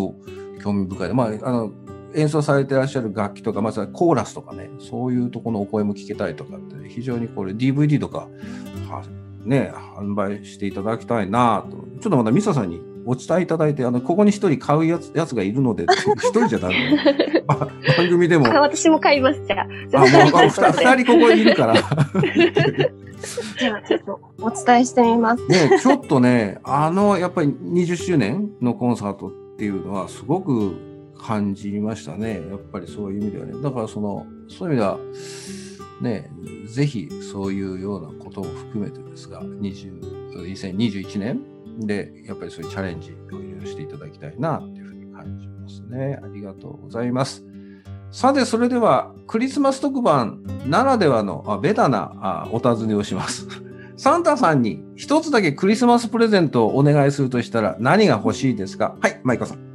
[0.62, 1.14] 興味深い。
[1.14, 1.70] まあ、あの、
[2.14, 8.28] 演奏されてらっしゃる楽器とか、まずはコーラスとかね、そういうところのお声も聞けたりとかって、非常にこれ DVD とか、
[9.44, 11.76] ね、販売していただきたいなと。
[12.00, 16.74] ちょっとまだミサさんにお伝えいただいて、あの、ここに一人買うやつやつがいるので、一人じゃダメ。
[17.46, 18.44] 番組でも。
[18.44, 19.62] 私も買います、じゃあ。
[19.62, 21.74] あ、もう、二人ここにいるから。
[23.58, 25.46] じゃあ、ちょっとお伝えしてみます。
[25.46, 30.91] ね、ちょっとね、あの、やっぱり20周年のコンサートっていうのは、すごく
[31.26, 32.42] 感じましたね。
[32.50, 33.52] やっぱりそういう意味ではね。
[33.62, 34.98] だからその、そういう意味では、
[36.00, 36.30] ね、
[36.66, 41.40] ぜひそういうようなことも含めてですが、20 2021年
[41.86, 46.20] で、やっぱりそういうチャレンジをいろいろしていただきたいな、というふうに感じますね。
[46.22, 47.44] ありがとうございます。
[48.10, 53.46] さて、それでは、クリスマス特番ならではのあベタなあお尋ねをします。
[53.96, 58.96] サンタさんに一つだけクリスマスプレゼントをお願いするとしたら何が欲しいですか？
[59.00, 59.71] はい、マイカさん。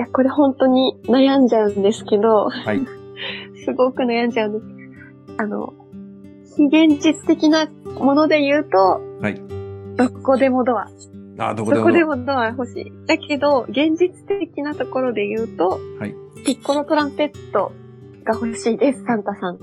[0.00, 2.48] や、これ本当に悩んじゃうんですけど。
[2.50, 2.80] はい。
[3.64, 4.64] すごく悩んじゃうんです。
[5.38, 5.72] あの、
[6.56, 7.66] 非現実的な
[8.00, 9.40] もので言うと、はい。
[9.96, 10.86] どこでもドア。
[11.38, 11.84] あ、どこでもドア。
[11.84, 12.92] どこでもドア欲しい。
[13.06, 16.14] だけど、現実的なところで言うと、はい。
[16.44, 17.72] ピッコロトランペット
[18.24, 19.58] が欲しいです、サンタさん。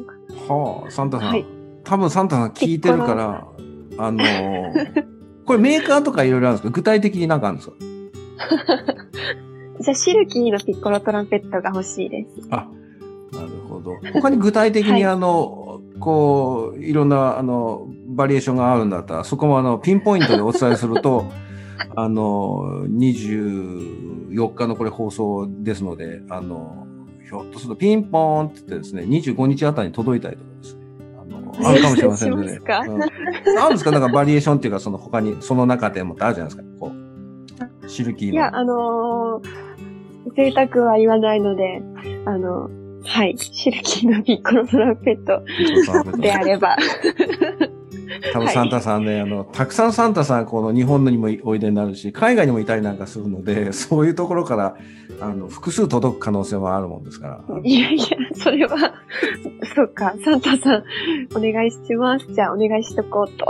[0.48, 1.30] はあ、サンタさん。
[1.30, 1.46] はい。
[1.84, 3.48] 多分サンタさん聞いてるから、
[3.98, 5.06] あのー、
[5.46, 6.74] これメーカーとかいろいろあるんですか？
[6.76, 7.76] 具体的になんかあるんですか？
[9.80, 12.48] じゃあ、シルキーのピッコロトランペットが欲しいです。
[12.50, 12.68] あ、
[13.34, 13.96] なるほど。
[14.14, 21.26] 他に具体的にあの、はい、こう、いろんな、あの、バリエーションがあるんだったら、そこもあの、ピンポイントでお伝えすると、
[21.96, 26.88] あの、24日のこれ放送ですので、あの、
[27.28, 30.82] ひょっとするとピンポーンって言ってですね、25日あたりに届いたりとかですね。
[31.64, 32.60] あるかもしれませんね。
[33.48, 33.92] うん、なんですか？
[33.92, 36.70] なんかバリエーションっていうか、その他に、その中でもってあるじゃないですか。
[36.80, 36.92] こ
[37.84, 38.34] う、シルキーの。
[38.34, 39.65] いや、あのー、
[40.36, 41.82] 贅沢は言わないので、
[42.26, 42.70] あの、
[43.04, 46.76] はい、シルキーのピッコロトランペットであれば。
[48.34, 54.76] 多分サンタさんね、はい、あの、たくさんサンタさん、この日本にもおいでになるし、海外にもいたりなんかするので、 そういうところから、
[55.22, 57.60] あの、複数届く可能性もあるもんですから。
[57.64, 58.78] いやいや、それは、
[59.76, 60.84] そうか、サンタさん、
[61.36, 62.28] お願いします。
[62.34, 63.46] じゃあ、お願いしとこうと。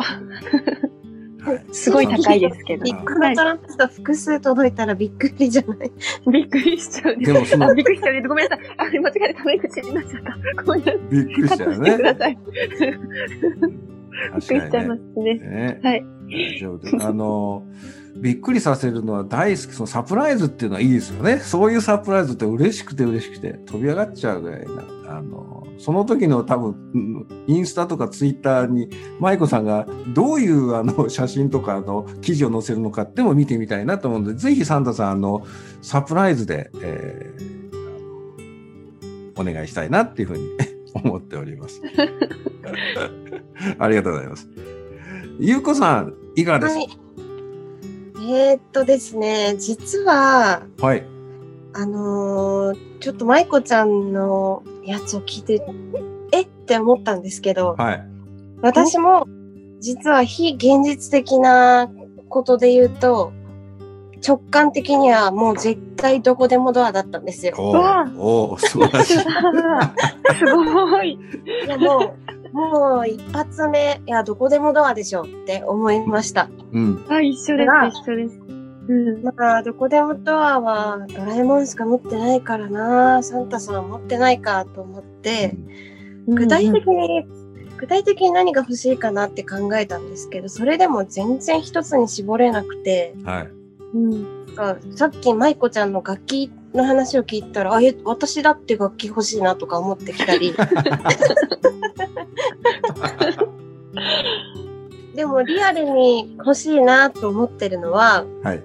[1.72, 2.84] すごい高いですけど。
[2.84, 5.92] ビッグトランペット複数届いたらびっくりじゃない？
[6.32, 7.26] びっくりしちゃう、ね。
[7.26, 7.74] でもその。
[7.76, 8.22] びっくりしちゃうね。
[8.22, 8.68] ごめんなさい。
[8.78, 10.64] あ、間違えてタメ口になっちゃった。
[10.64, 11.00] ごめんなさい。
[11.10, 11.98] びっくりしちゃうね。
[14.38, 15.36] びっくりしちゃいますね。
[15.36, 16.06] ねはい。
[16.30, 17.06] 大丈夫です。
[17.06, 17.64] あの、
[18.18, 19.74] びっくりさせるのは大好き。
[19.74, 21.40] そのサプライズっていうのはいいですよね。
[21.40, 24.84] そういうサプライズって嬉しくて嬉しくて飛び上がっちゃうぐらいな。
[25.08, 35.46] あの、その時の多分、インスタとかツイッターに舞子さんがどういうあの写真とかの記事を載せるのかっても見てみたいなと思うので、ぜひサンタさん、あの、
[35.82, 40.44] サプライズで、えー、お願いしたいなっていうふうに
[41.04, 41.82] 思っております。
[43.80, 44.50] ありがとうございます。
[45.40, 51.06] ゆうこさん、いかがですか、はい、えー、っとですね、実は、はい。
[51.74, 55.66] あのー、ちょっと舞子ちゃんのやつを聞いて、
[56.32, 56.42] え？
[56.44, 58.08] って思ったんですけど、はい。
[58.62, 59.28] 私も、
[59.80, 61.90] 実は非現実的な
[62.30, 63.34] ことで言うと、
[64.26, 67.54] 直感的にはもう絶対どこでもドアだったんですよ。
[67.58, 69.18] おお素晴らしい。
[69.20, 69.26] す
[70.46, 71.12] ごい。
[71.12, 76.50] いやもう、もう一発目、いや、どこでもドアでしょって思いました。
[76.72, 77.06] うん。
[77.10, 78.40] あ、一緒ですが、一緒です。
[78.88, 79.24] うん。
[79.24, 85.54] まあ、どこでもドアはドラえもんしか持ってないからな、サンタさんは持ってないかと思って、
[86.30, 87.26] 具体的に、
[87.78, 93.48] 具体的に何が欲しいかなって考えたんですけど、それでも全然一つに絞れなくて、はい。
[93.98, 94.46] うん。
[94.56, 100.54] あさっき舞子ちゃんの楽器の話を聞いたら、あ、え、私だって楽器欲しいなとか思ってきたり。
[105.16, 108.64] でもリアルに欲しいなと思ってるのは、はい。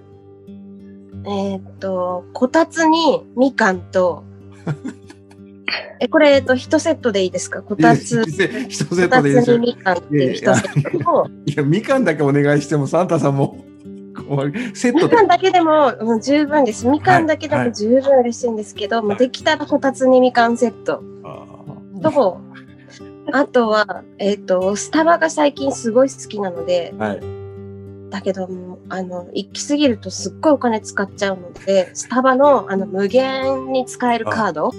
[1.25, 4.25] えーっと、こたつにみかんと、
[6.01, 7.63] え、これ、えっと、一セットでいいですか？
[7.63, 9.57] こたつ、一セッこたつトでいいですよ。
[9.59, 13.65] にみかんっていう一セットと、いや、みかんだけお願いしても、サンタさんも、
[14.75, 15.23] セットでみか。
[15.23, 16.87] んだけでももう十分です。
[16.87, 21.03] みかんだけでも十分嬉しいんですけど、もうできたらこたつにみかんセット
[22.03, 22.41] あと、
[23.33, 28.11] あとは、えっ、と、スタバが最近すごい好きなので、ーはい。
[28.11, 28.49] だけど、
[28.89, 34.73] あの、行き過ぎるとすっごいお金使っちゃうので、スタバの、あの、無限に使えるカード、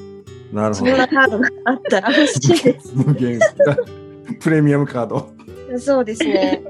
[0.51, 0.89] なるほど。
[0.89, 2.93] そんなカードがあったら欲しいです。
[2.93, 3.39] 無限。
[4.41, 5.29] プレミアムカード。
[5.79, 6.61] そうですね。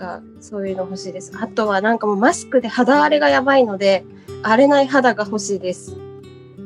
[0.00, 1.32] か、そういうの欲しいです。
[1.38, 4.04] あとは、なんかもうマスクで肌荒れがやばいので、
[4.42, 5.94] 荒れない肌が欲しいです。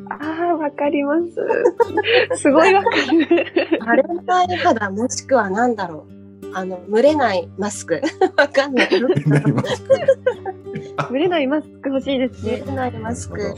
[0.09, 2.39] ああ、わかります。
[2.41, 3.77] すごいわかる。
[3.81, 6.57] 荒れない肌、もしくはなんだろう。
[6.57, 8.01] あの、蒸れないマスク。
[8.39, 9.03] わかんない。
[9.27, 9.83] なります
[11.11, 12.63] ぶれないマスク欲しいです蒸ね。
[12.65, 13.57] れないマスク。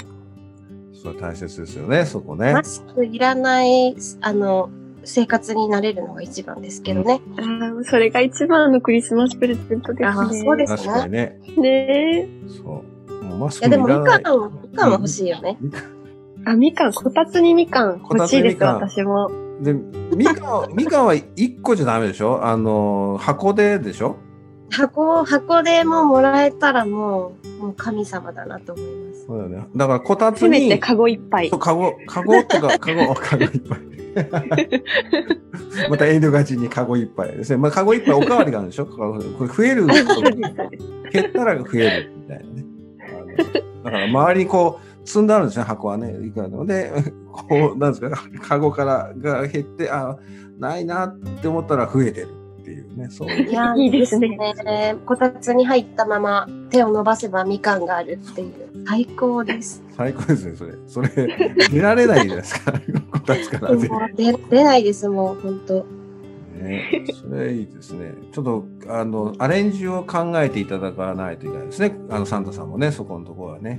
[0.95, 2.65] それ大切ですよね、そこねマ。
[2.65, 4.71] スクいらない、あの、
[5.07, 7.21] 生活になれるのが一番ですけどね。
[7.39, 10.41] ああ、それが一番のクリスマスプレゼントですね。
[10.41, 11.41] そうですね。
[11.57, 12.29] ねえ。
[12.49, 13.25] そう。
[13.25, 14.23] もうマスいや、でもみクもいらない。
[14.23, 15.59] かんも、みかんも欲しいよね。
[16.45, 19.31] あ、みかん、こたつにみかん欲しいです、私も。
[19.63, 22.45] で、みかん、 みかんは一個じゃダメでしょ？
[22.45, 24.17] あの、箱ででしょ？
[24.71, 29.27] 箱、箱でももらえたらもう、もう神様だなと思います。
[29.27, 29.67] そうだよね。
[29.77, 31.61] だから、こたつせめてに、カゴ一杯そう、。
[31.61, 33.79] かご、かごとか、かご、かごいっぱい。
[35.91, 37.57] また遠慮がちに籠いっぱいですね。
[37.59, 38.87] まあ、かご一杯おかわりがあるでしょ？
[38.87, 39.87] これ増える。
[39.87, 42.65] 減ったら増えるみたいなね。
[43.85, 46.17] だから周りにこう積んであるんですね、箱はね。
[46.27, 46.67] いくらでも。
[46.67, 46.91] で、
[47.33, 48.11] こう、なんですか、
[48.43, 50.17] カゴからが減って、あ、
[50.59, 52.29] ないなって思ったら増えてる
[52.67, 53.09] っていうね。
[53.09, 54.97] そういういや、いいですねね。
[55.07, 58.85] こたつに入ったまま手を伸ばせばみかんがあるっていう。
[58.89, 59.83] 最高です。
[59.97, 60.75] 最高ですね、それ。
[60.89, 61.09] それ、
[61.71, 62.73] 出られないじゃないですか。
[63.13, 65.87] こたつから出出ないです、もう、本当
[66.61, 67.05] ね。
[67.21, 68.13] それいいですね。
[68.33, 71.97] ちょっと、あの、アレンジを考えていただかないといけないですね。
[72.11, 73.79] あの、サンタさんもね、そこのところはね。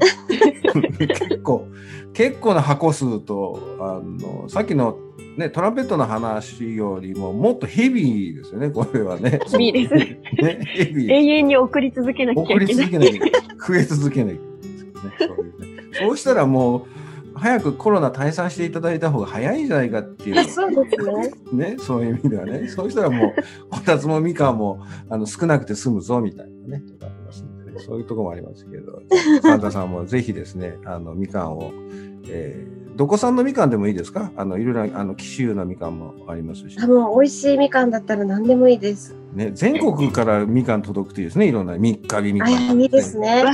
[0.97, 1.67] 結構、
[2.13, 4.97] 結構な箱数と、あの、さっきの
[5.37, 9.39] ね、トランペットの話よりももっとヘビーですよね、これはね。
[9.51, 10.19] ヘビーですね。
[10.65, 11.11] ヘビー。
[11.11, 12.85] 永遠に送り続けなきゃ送りいけない。
[12.85, 13.31] 続けなきゃいけない。
[13.67, 14.57] 増え続けなきゃいけない
[15.05, 15.13] ね。
[15.19, 16.85] そういうねそうしたらもう、
[17.35, 20.43] 早くコロナ退散していただいた方が早いんじゃないかっていう。
[20.49, 21.75] そうですね。
[21.75, 22.67] ね、そういう意味ではね。
[22.67, 23.35] そうしたらもう、
[23.69, 27.79] こたつもみかんも、あの、少なくて済むぞ、みたいなね、とかありますんでね。
[27.79, 29.03] そういうところもありますけど、
[29.43, 31.71] サンタさんもぜひですね、あの、みかんを、
[32.27, 34.31] えー、どこ産のみかんでもいいですか？
[34.35, 39.15] あの、いろいろ、あの、紀州のみかんもありますしあ、もう美味しいみかんだったら何でもいいです。
[39.33, 43.17] ね、全国からみかん届くといいですね、いろんな、三日日みあ、かん、いいです。
[43.19, 43.43] ね。
[43.43, 43.51] わ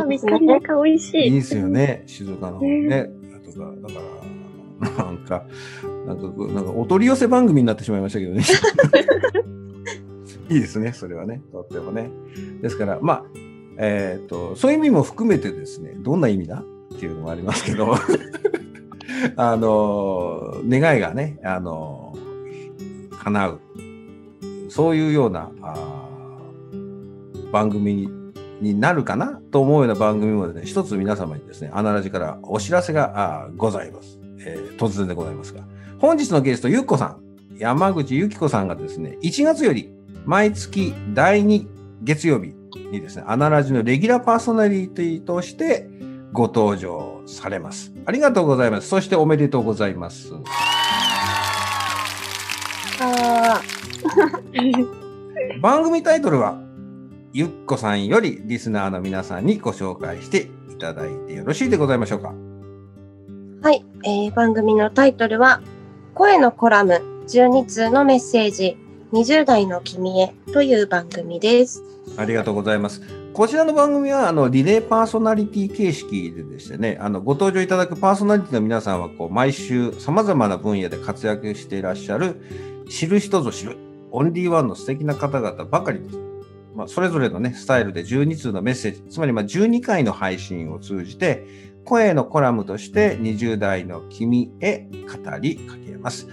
[0.00, 1.24] あ、めっちゃみかん美味しい。
[1.24, 3.10] いいですよね、静岡の方ね。
[3.34, 4.00] あとか、だか
[4.98, 5.46] ら、なんか、
[6.06, 6.22] なんか、
[6.54, 8.42] なんかお取り寄せ番組になってしまいましたけどね。
[10.48, 12.08] いいですね、それはね、とってもね。
[12.62, 13.24] ですから、まあ、
[13.78, 16.62] えっ、と、そういう意味も含めてですね、どんな意味だ？
[16.94, 17.94] っていうのもありますけど、
[19.36, 22.14] あの、願いがね、あの、
[23.22, 23.60] 叶う。
[24.68, 26.06] そういうような、あ
[27.52, 28.08] 番組に
[28.60, 29.40] になるかな？
[29.50, 35.62] と思うような番組もですね、一つ皆様にですね、アナラジからお知らせがございます、えー突然でございますが、
[35.98, 37.20] 本日のゲスト、ゆっこさん、
[37.58, 39.90] 山口ゆきこさんがですね、1月より
[40.24, 41.66] 毎月第2
[42.04, 42.54] 月曜日
[42.90, 45.88] にですね、アナラジのレギュラーパーソナリティとして
[46.36, 47.94] ご登場されます。
[48.04, 48.88] ありがとうございます。
[48.88, 50.34] そしておめでとうございます。
[53.00, 53.62] あ
[55.62, 56.60] 番組タイトルは、
[57.32, 62.34] ゆっこさんよりリスナーの皆さんにご紹介していただいてよろしいでございましょうか？
[63.62, 65.62] はい、えー番組のタイトルは、
[66.12, 68.76] 声のコラム12通のメッセージ、
[69.12, 71.82] 20代の君へという番組です。
[72.16, 73.02] ありがとうございます。
[73.32, 82.40] こちらの番組は、あの、リレーパーソナリティ形式ででしてね、あの、ご登場いただくパーソナリティの皆さんは、こう、毎週様々な分野で活躍していらっしゃる
[82.88, 83.76] 知る人ぞ知る、
[84.10, 86.18] オンリーワンの素敵な方々ばかりです。
[86.74, 91.46] まあ、それぞれのね、スタイルで12通のメッセージ、つまりまあ12回の配信を通じて、
[91.84, 96.28] 声のコラムとして20代の君へ語りかけます。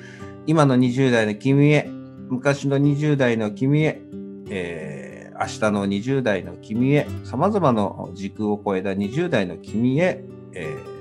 [0.48, 1.90] 今の20代の君へ、
[2.30, 4.02] 昔の20代の君へ、
[4.50, 10.94] えー明日の20代の君へ、様々な時空を超えた20代の君へ、えー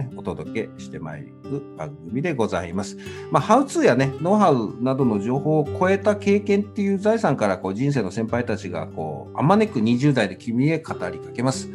[0.00, 2.96] ねお届けしてまいる番組でございます。
[3.30, 11.68] まあ、ハウツーやね、ノウハウなどの情報を超えた経験っていう財産からこう人生の先輩たちがこう、あまねく20代で君へ語りかけます。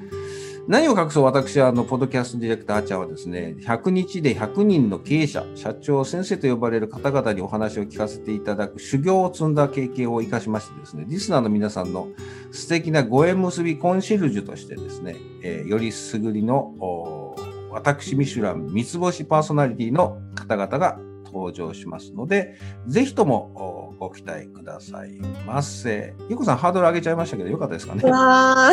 [0.67, 12.07] 何を隠そう私はあの、ポッドキャストディレクターあちゃんはですね、100日で100人の経営者、社長、先生と呼ばれる方々にお話を聞かせていただく修行を積んだ経験を生かしましてですね、リスナーの皆さんの
[12.51, 17.35] 素敵なご縁結びコンシェルジュとしてですね、えーよりすぐりの
[17.69, 22.57] 私ミシュラン三つ星パーソナリティの方々が登場しますので、
[22.87, 25.11] ぜひともご期待ください
[25.47, 26.13] ませ。
[26.29, 28.01] ゆうこさんハードル上げちゃいましたけど、よかったですかね。
[28.03, 28.69] うわ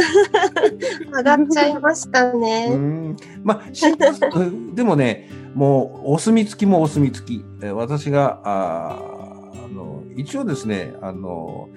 [1.11, 2.75] ー 上がっちゃいましたうね。
[2.75, 3.63] んまあ、
[4.75, 7.45] でもね、もうお墨付きもお墨付き。
[7.63, 11.69] えー私が、あーあの、一応ですね、あの、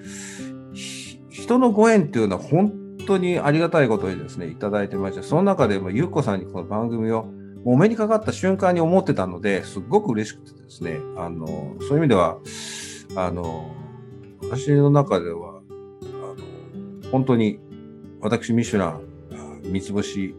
[0.72, 2.72] ひ人のご縁っていうのは本
[3.06, 7.26] 当にありがたいことにですね、いただいてまして、その中でもゆうこさんにこの番組を
[7.64, 12.38] お目にかかった瞬間に思ってたので、すっごく嬉しくてですね、あの、そういう意味では、
[13.14, 13.74] あの、
[14.42, 15.60] 私の中では、
[16.02, 17.58] あの、本当に
[18.20, 19.00] 私ミシュラン、
[19.32, 20.34] あ三つ星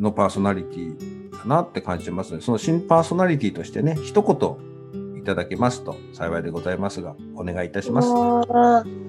[0.00, 8.08] のパーソナリティだなって感じてますので、その新パーソナリティとしてね、一言いただけますと幸いでございますが、お願いいたします。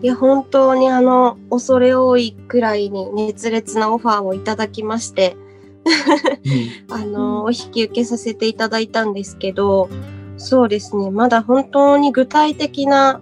[0.02, 5.38] いや、本当にあの、恐れ多いくらいに熱烈なオファーをいただきまして、
[6.90, 9.90] あの、お引き受けさせていただいたんですけど、
[10.38, 13.22] そうですね、まだ本当に具体的な、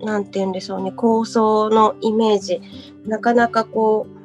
[0.00, 2.60] なんて言うんでしょうね、構想のイメージ、
[3.06, 4.22] なかなかこう、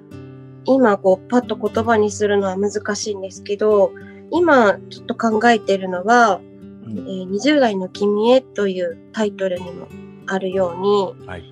[0.66, 3.92] 今こう、パッと言葉にするのは難しいんですけど、
[4.32, 6.42] 今ちょっと考えてるのは、
[6.86, 6.98] うん。
[7.00, 9.88] えー20代の君へというタイトルにも
[10.26, 11.44] あるように、はい。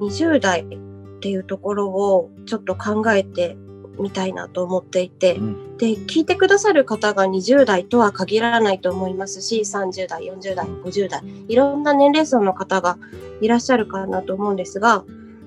[0.00, 3.56] 20代っていうところをちょっと考えて
[4.00, 5.76] みたいなと思っていて、うん。
[5.76, 12.98] で、聞いてくださる方が20代とは限らないと思いますし、30代、40代、50代、いろんな年齢層の方が
[13.40, 15.04] いらっしゃるかなと思うんですが、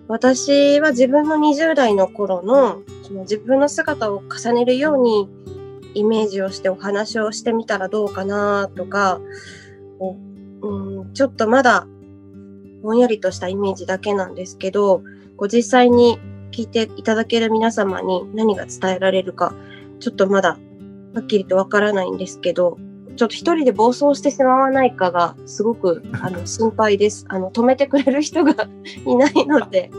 [0.07, 5.29] 私は自分の20代の頃のその自分の姿を重ねるように
[5.93, 9.21] イメージをしてお話をしてみたらどうかなとか、
[10.61, 11.87] うん、ちょっとまだ
[12.81, 15.03] ぼんやりとしたイメージだけなんですけど、
[15.37, 16.19] こう実際に
[16.51, 19.53] 聞いていただける皆様に何が伝えられるか、
[19.99, 20.57] ちょっとまだ
[21.13, 22.77] はっきりとわからないんですけど、
[23.15, 27.25] ちょっと一人で暴走してしまわないかがすごく あの心配です。
[27.29, 28.67] あの止めてくれる人が
[29.05, 29.91] いないので。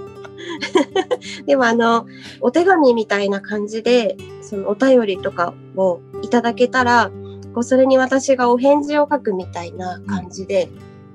[1.46, 2.06] でもあの
[2.40, 7.12] お手紙みたいな感じでそのお便りとかをいただけたら
[7.54, 10.68] こうそれに私がお返事を書くみたいな感じで、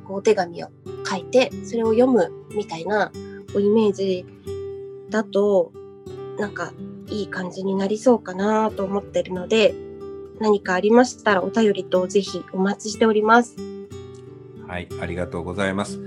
[0.07, 0.67] こうお手紙を
[1.05, 3.11] 書いてそれを読むみたいな
[3.51, 4.25] こうイメージ
[5.09, 5.71] だと
[6.37, 6.73] なんか
[7.09, 9.73] いい感じになりそうかなと思ってるので
[10.39, 13.55] 何かありましたらお便りとぜひお待ちしております。
[14.67, 15.99] はい、ありがとうございます。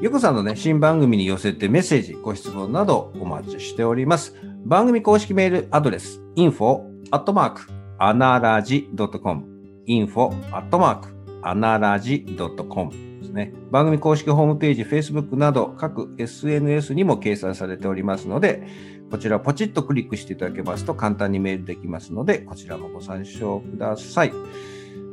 [0.00, 4.34] ゆこさんのね、新番組に寄せてメッセージ、ご質問などお待ちしております。
[4.64, 6.82] 番組公式メールアドレス、info
[7.12, 7.62] アットマーク、
[7.98, 9.44] アナラジ .com、
[9.86, 12.24] info アットマーク、アナラジ
[12.68, 12.90] .com
[13.20, 13.52] ですね。
[13.70, 18.66] 番組公式ホームページ、Facebook など各 SNS にも掲載されておりますので、
[19.10, 24.32] こちらポチッとクリックしていただけますと簡単にメールできますので、こちらもご参照ください。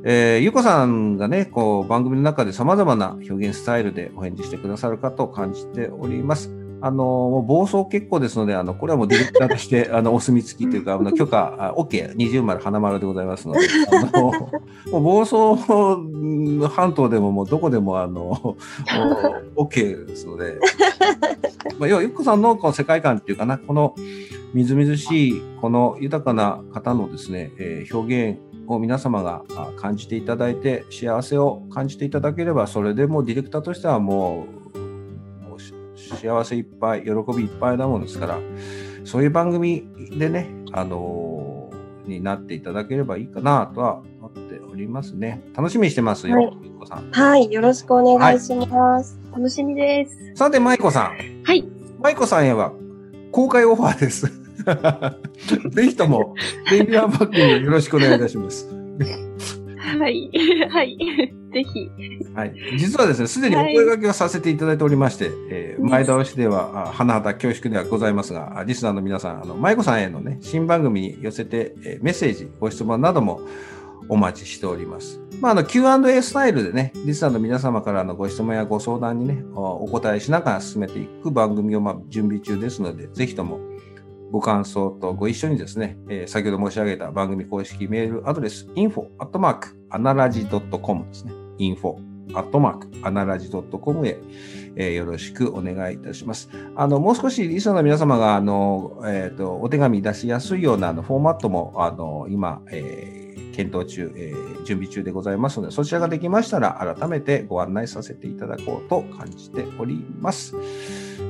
[0.05, 6.58] えーゆうこさんがね、こう、番組の中で様々な表現スタイルでお返事してくださるかと感じております。
[6.81, 13.59] あの、もう暴走結構ですので、あの、これはもうディレクターとして、 あの、お墨付きというか、あの、許可、OK、二重丸、花丸でございますので、
[13.91, 15.61] あの、もう暴走
[16.67, 18.55] 半島でももうどこでも、あの、
[19.55, 20.57] OK ですので、
[21.77, 23.95] まあ、要は、ゆっこさんのこの世界観っていうかな、この
[24.53, 29.43] みずみずしい、この豊かな方のですね、えー表現を皆様が
[29.77, 34.58] 感じていただいて、幸せを感じていただければ、それでもディレクターとしてはもう、
[36.15, 38.39] 幸せいっぱい、喜びいっぱいなもんですから、
[39.03, 39.87] そういう番組
[40.17, 41.49] でね、あのー
[42.09, 45.41] になっていただければいいかなとは思っておりますね。
[45.55, 47.11] 楽しみにしてますよ、はいこさん。
[47.11, 49.19] はい、よろしくお願いします。
[49.31, 50.35] 楽しみです。
[50.35, 51.43] さて、舞子さん。
[51.43, 51.67] はい。
[52.01, 52.73] 舞子さんへは
[53.31, 54.27] 公開オファーです。
[55.69, 56.35] ぜひとも、
[56.71, 58.67] レギュラーバックによろしくお願いいたします。
[59.97, 60.29] はい。
[60.69, 60.97] はい。
[61.51, 61.91] ぜひ。
[62.35, 62.53] はい。
[62.77, 73.41] 実はですね、すでにお声掛けをさせていただいておりまして、はい、えー、前倒しでは、花畑恐縮ではございますが、リスナーの皆さん、あの、舞子さんへのね、新番組に寄せて、えー、メッセージ、ご質問なども
[74.09, 75.19] お待ちしております。
[75.41, 83.59] まあ、あの、Q&A スタイルでね、リスナーの皆様からのご質問やご相談にね、お答えしながら進めていく番組を、まあ、準備中ですので、ぜひとも、
[84.31, 91.33] ご感想とご一緒にですね、えー、先ほど申し上げた番組公式メールアドレス、info, アットマーク、アナラジ .com ですね。
[91.57, 94.17] info, アットマーク、アナラジ .com へ、
[94.75, 96.49] えー、よろしくお願いいたします。
[96.75, 110.55] あの、もう少しリスナーの皆様が、あの、えっ、ー、と、お手紙出しやすいようなあのフォーマットも、あの、今、えー、検討中、えー、準備中でございますので、そちらができましたら、改めてご案内させていただこうと感じております。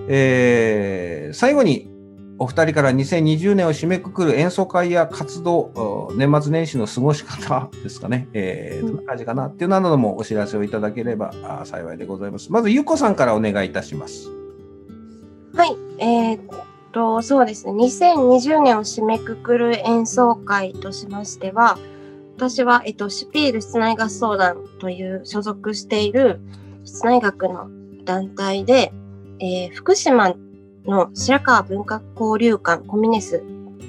[0.09, 1.98] えー、最後に、
[2.39, 11.33] お二人から2020年を締めくくる演奏会や活動、年末年始の過ごし方 ですかね、えー、どんな感じかなっていうなどもお知らせをいただければ
[11.65, 12.49] 幸いでございます。
[12.51, 14.29] まず、ゆうこさんからお願いいたします。
[15.53, 16.39] はい、えー、っ
[16.93, 21.77] と、そうですね、2020年を締めくくる演奏会としましては、
[22.37, 26.39] 私は、えっと、シュピール室内合奏団という所属している
[26.85, 27.69] 室内楽の
[28.05, 28.93] 団体で、
[29.41, 30.33] えー、福島
[30.89, 33.43] の白川文化交流館コミネス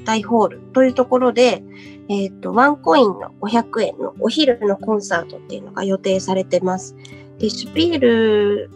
[0.05, 1.63] 大ホールというところで、
[2.09, 6.97] えっ、ー、と、ワンコインの500円のお昼のコンサートっていうのが予定されてます。
[7.39, 8.71] で、シュピール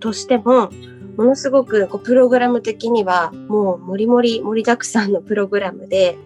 [0.00, 0.70] としても、
[1.16, 6.18] ものすごくこうプログラム的にはもうもりもり盛りだくさんのプログラムで、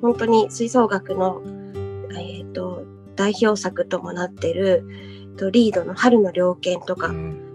[0.00, 1.42] 本当に吹奏楽の、
[2.16, 2.84] えっ、ー、と、
[3.16, 4.84] 代表作ともなってる、
[5.36, 7.47] とリードの春の猟犬とか、うん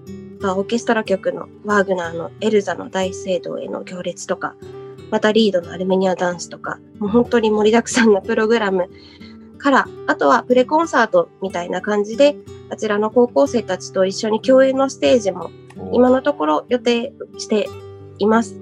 [0.51, 4.55] オーケストラ曲のワーグナーのエルザの大聖堂への行列とか、
[5.09, 8.89] またリードのアルメニアダンスとか、もう本当に盛りだくさんのプログラム
[9.57, 12.35] から、あとはプレコンサートみたいな感じで、
[12.69, 15.51] あちらの高校生たちと一緒に共演のステージも
[15.93, 17.69] 今のところ予定して
[18.19, 18.59] います。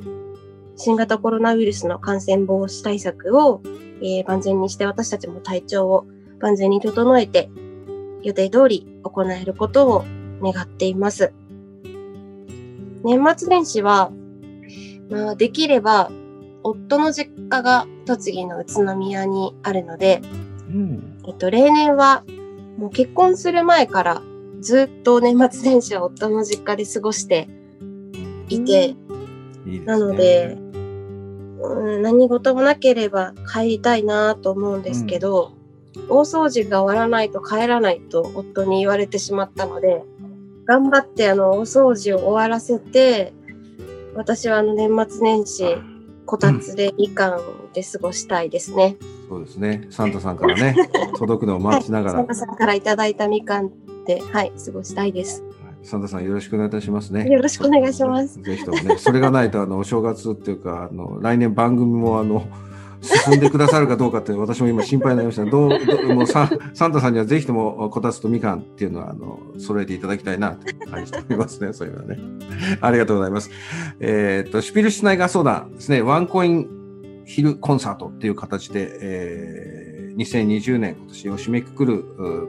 [0.76, 3.62] 新型コロナウイルスの感染防止対策を、
[4.02, 6.06] えー、万全にして私たちも体調を
[6.40, 7.50] 万全に整えて
[8.24, 10.06] 予定通り行えることを
[10.42, 11.34] 願っています。
[13.04, 14.12] 年末年始は、
[15.10, 16.12] まあ、できれば、
[16.64, 20.22] 夫の実家が栃木の宇都宮にあるので、
[20.70, 22.24] うん、えっと、例年は、
[22.78, 24.22] もう結婚する前から
[24.62, 27.48] ずっと年末年始は夫の実家で過ごして
[28.48, 28.96] いて、
[29.66, 30.56] うん、いいなので、
[31.62, 35.54] うん、何事もなければ帰りたいなと思うんですけど、
[35.96, 40.04] うん、大掃除が終わらないと帰らないと夫に言われてしまったので、
[40.72, 43.34] 頑張ってあの、お掃除を終わらせて、
[44.16, 45.66] 私はあの、年末年始、
[46.26, 47.42] こたつでみかん
[47.74, 48.96] で過ごしたいですね。
[49.02, 49.88] うん、そうですね。
[49.90, 50.74] サンタさんからね、
[51.20, 52.20] 届くのを待ちながら。
[52.20, 53.70] サンタさんからいただいたみかん
[54.06, 55.44] で、はい、過ごしたいです。
[55.84, 57.28] サンタさんよろしくお願いいたしますね。
[57.28, 58.42] よろしくお願いします。
[58.42, 62.46] ぜひともね、それがないと、あの、お正月っていうか、あの、来年番組も、あの、
[63.02, 65.46] 進んでくださるかどうかって私も今心配になりました。
[65.46, 71.74] どうどもうササンタさんにはぜひともこたつとみかんっていうのはあの揃えていただきたいなと感じておりますね。
[71.74, 72.20] そういうのはね。
[72.80, 73.50] ありがとうございます。
[74.00, 76.02] えっ、ー、とシュピルシュナイガー相談ですね。
[76.02, 76.70] ワンコイン
[77.26, 82.04] ヒルコンサートっていう形で、えー、2020年今年を締めくくる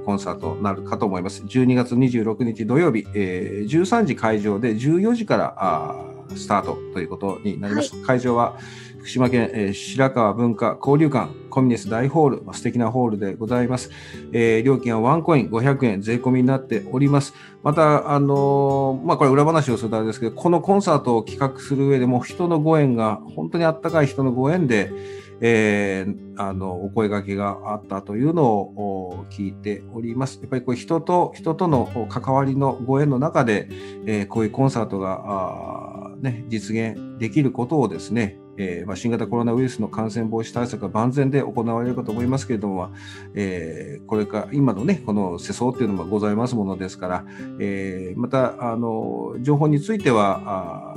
[0.05, 1.42] コンサートになるかと思います。
[1.44, 8.59] 12月26日土曜日、えー、13時会場で14時からあスタートということになります、はい、会場は
[9.03, 13.90] 福島県、えー、白川文化交流館コミネス大ホール、まあ、素敵なホールでございます。
[14.32, 17.34] えー、料金はワンコイン500円税込みになっております。
[17.64, 24.92] また、あのー、まあ、これ裏話をするとあれですけど、このコンサートを企画する上でも人のご縁が、本当にあったかい人のご縁で、
[25.40, 30.38] えー、あの、お声掛けがあったというのを聞いております。
[30.40, 33.68] やっぱりこう人と、人との関わりのご縁の中で、
[34.07, 42.90] えー、こういうコンサートが、ね、実現できることをですね、えー、まあ、新型コロナウイルスの感染防止対策が万全で行われるかと思いますけれども、
[43.34, 47.24] えー、これか今のねこの世相っていうのもございますものですから、
[47.59, 50.94] えー、またあの情報については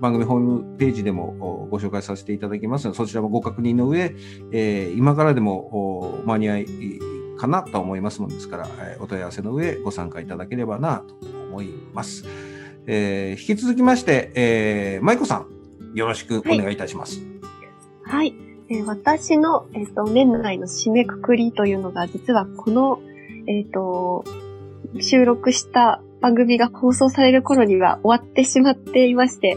[0.00, 4.16] 番組ホームページでもご紹介させていただきますのでそちらもご確認の上、
[4.50, 6.66] え今からでも間に合い
[7.38, 11.14] かなと思いますものですからえ、お問い合わせの上ご参加いただければなと
[11.50, 12.24] 思います。
[12.86, 15.61] えー、引き続きまして、えー、舞子さん
[15.94, 17.20] よろしくお願いいたします。
[18.04, 18.24] はい。
[18.24, 18.34] はい、
[18.70, 23.00] えー、私の、えっ、ー、と、年内の締めくくりというのが、実はこの、
[23.46, 24.24] えっ、ー、と、
[25.00, 29.56] 収録した番組が放送される頃には終わってしまっていまして、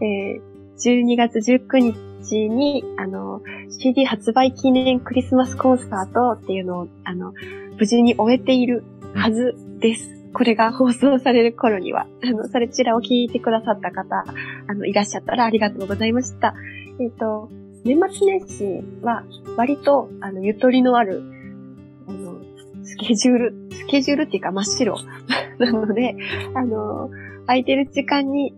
[0.00, 1.94] えー、12月19
[2.26, 7.32] 日に、あの、CD 発売記念クリスマスコンサートっていうのを、あの、
[7.78, 8.84] 無事に終えている
[9.14, 10.23] はずです。
[10.34, 14.24] これが放送される頃には、あの、それちらを聞いてくださった方、
[14.66, 16.54] あの、いらっしゃったらありがとうございました。
[17.00, 17.48] えっ、と、
[17.84, 19.22] 年末年始は、
[19.56, 21.22] 割と、あの、ゆとりのある、
[22.08, 22.40] あの、
[22.82, 24.96] スケジュール、スケジュールっていうか真っ白
[25.58, 26.16] なので、
[26.54, 27.10] あの、
[27.46, 28.54] 空いてる時間に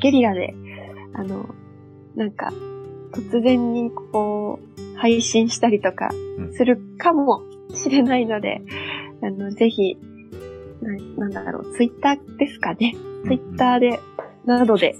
[0.00, 0.54] ゲリラで、
[1.14, 1.54] あの、
[2.16, 2.52] なんか、
[3.12, 7.42] 突然にこう、配信したりとかうんするかも
[7.74, 8.62] しれないので、
[9.22, 9.96] あの、ぜひ、
[10.82, 12.94] ななんだろう、ツイッターですかね。
[13.26, 14.00] ツイッターで、
[14.44, 14.96] などで、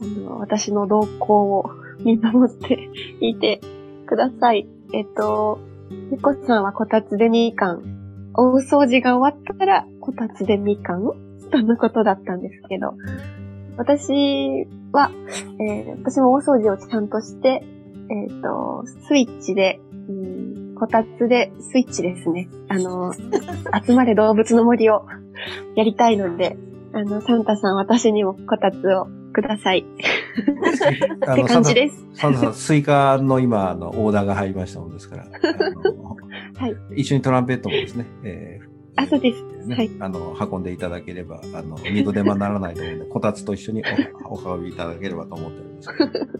[0.00, 1.70] あの、私の動向を
[2.00, 2.88] 見守って
[3.20, 3.60] いて
[4.06, 4.66] ください。
[4.94, 5.58] えっと、
[6.10, 8.30] みこさんはこたつでみかん。
[8.34, 11.02] 大掃除が終わったら、こたつでみかん？
[11.50, 12.94] とのことだったんですけど、
[13.76, 15.10] 私は、
[15.60, 17.64] えー私も大掃除をちゃんとして、
[18.10, 19.87] えっ、と、スイッチで、うん、
[20.78, 22.48] こたつでスイッチですね。
[22.68, 23.12] あの、
[23.86, 25.04] 集まれ動物の森を
[25.74, 26.56] やりたいので、
[26.92, 29.80] あの、サンタさん私にもこたつをください。
[29.80, 32.06] って感じです。
[32.14, 35.26] サンタさん、スイカの今、あの、オーダーが入りましたもんですから、
[36.56, 38.68] はい一緒にトランペットもですね、えー
[39.00, 43.84] あそうですねはいあの、運んでいただければ、あの、二度手間にならないと思うので、こたつと一緒に
[44.24, 45.88] おお運びいただければと思っております。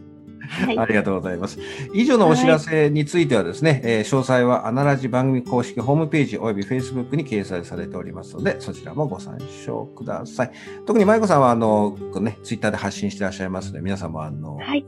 [0.49, 1.59] はいありがとうございます。
[1.93, 10.53] 以上のお知らせについてはですね、えー詳細はアナラジ番組公式ホームページおよび Facebook に掲載されておりますので、そちらもご参照ください。
[10.87, 14.85] 特に舞子さんは、あの、ね、ツイッターで発信していらっしゃいますので、皆さんも、あの、はい。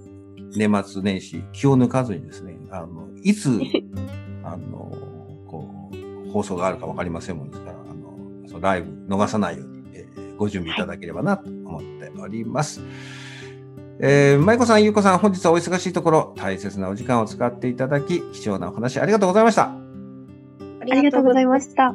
[0.56, 3.60] 年末年始、気を抜かずにですね、あの、いつ、
[4.42, 4.96] あの、
[5.46, 12.80] こう、放送があるかわかりませんもんですから、あの、そのライブ逃さないように、えーご準備いただければなと思っております。
[14.02, 19.64] えー、舞子さん、ゆうこさん、本日はお忙しいところ、大切なお時間を使っていただき、貴重なお話ありがとうございました。
[19.64, 19.76] あ
[20.80, 21.94] ありがとうございました。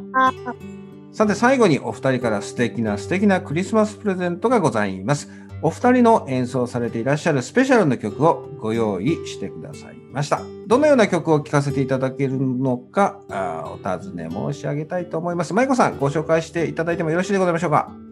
[1.12, 1.18] す。
[1.18, 5.32] さて最後にお二人から素敵な素敵なクリスマスプレゼントがございます。
[5.64, 10.42] お二人の演奏されていらっしゃるスペシャルな曲をご用意してくださいました。
[10.68, 15.54] どのような曲を聴かせていただけるのかあーお尋ね申し上げたいと思います。
[15.56, 18.05] 舞子さんご紹介していただいてもよろしいでございましょうか？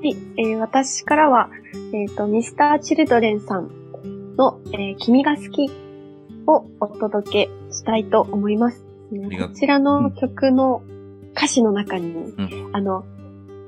[0.00, 1.50] はい、えー私からは、
[1.92, 3.68] えっ、と、ミスターチルドレンさん
[4.36, 5.68] の、えー君が好き
[6.46, 8.86] をお届けしたいと思います。
[9.10, 10.82] こちらの曲の
[11.36, 12.36] 歌詞の中に、ん
[12.72, 13.04] あの、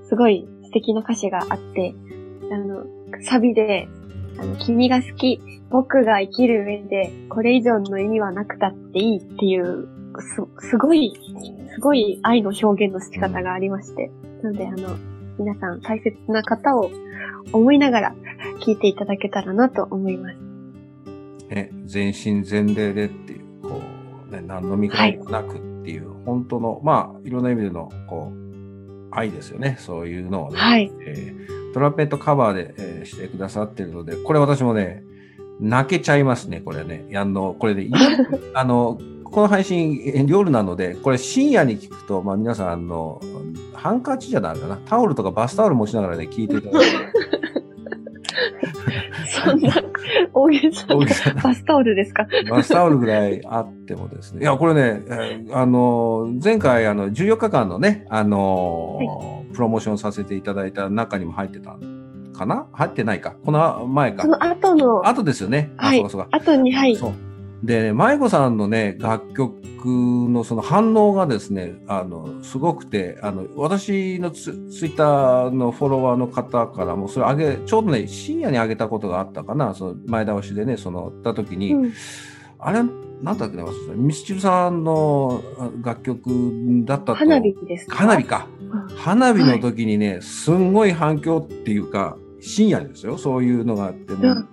[0.09, 1.95] すごい素敵な歌詞があって、
[2.53, 2.85] あの、
[3.24, 3.89] サビで、
[4.39, 9.89] あの、君が好き、僕が生きる上で、これ以上の意味はなくたっていいっていう、
[10.61, 11.12] す、すごい、
[11.74, 14.12] すごい愛の表現の仕方がありまして。
[14.45, 14.97] なので、あの、
[15.41, 16.91] 皆さん大切な方を
[17.55, 18.14] 思いながら
[18.61, 20.36] 聴いていただけたらなと思います。
[21.49, 23.80] ね、全身全霊でっていう、こ
[24.28, 28.41] う、ね、何の見返りもなくっていう、本当の、まあ、いろんな意味での、こう、
[29.12, 29.76] 愛ですよね。
[29.80, 30.93] そういうのをね、はい。
[31.01, 35.05] えートランペットカバーで、えーしてくださってるので、これ私もね、
[35.61, 37.16] 泣けちゃいますね、これね。
[37.16, 37.88] あの、これで、
[38.55, 38.99] あの、
[39.31, 43.20] この配信えー夜なので、これ深夜に聞くと、まあ皆さん、あの、
[43.74, 44.76] ハンカチじゃないかな。
[44.87, 46.97] タオルとかバスタオル持ちながらね、聞いていただいて。
[49.45, 49.72] そんな、
[50.35, 50.87] 大げさ
[51.35, 52.26] なバスタオルですか？
[52.51, 54.43] バスタオルぐらいあってもですね。
[54.43, 61.76] いや、これね、えーあの、前回、あの、14日間のね、あの、プロモーションさせていただいた中にも入ってた
[62.37, 62.66] かな？
[62.72, 63.37] 入ってないか。
[63.45, 64.28] この前かそ。
[64.28, 65.70] の後の、後ですよね。
[65.76, 66.28] あ、はいそうかそうか。
[66.33, 66.97] 後に、はい。
[66.97, 67.12] そう。
[67.62, 81.92] で、ね、舞子さんのね、楽曲のその反応がですね、あの、すごくて、あの、私のツツイッターのフォロワーの方からも、それあげ、ちょうどね、深夜にあげたことがあったかな、その前倒しでね、その、た時に、うん。
[82.58, 82.82] あれ、
[83.22, 86.30] なんだっけな、ミスチルさんのあ楽曲
[86.84, 87.14] だったと。
[87.14, 87.96] 花火ですか？
[87.96, 88.46] 花火か。
[88.61, 88.96] うん。
[88.96, 93.18] 花火の時にね、すんごい反響っていうか、深夜ですよ。
[93.18, 94.48] そういうのがあって、もううん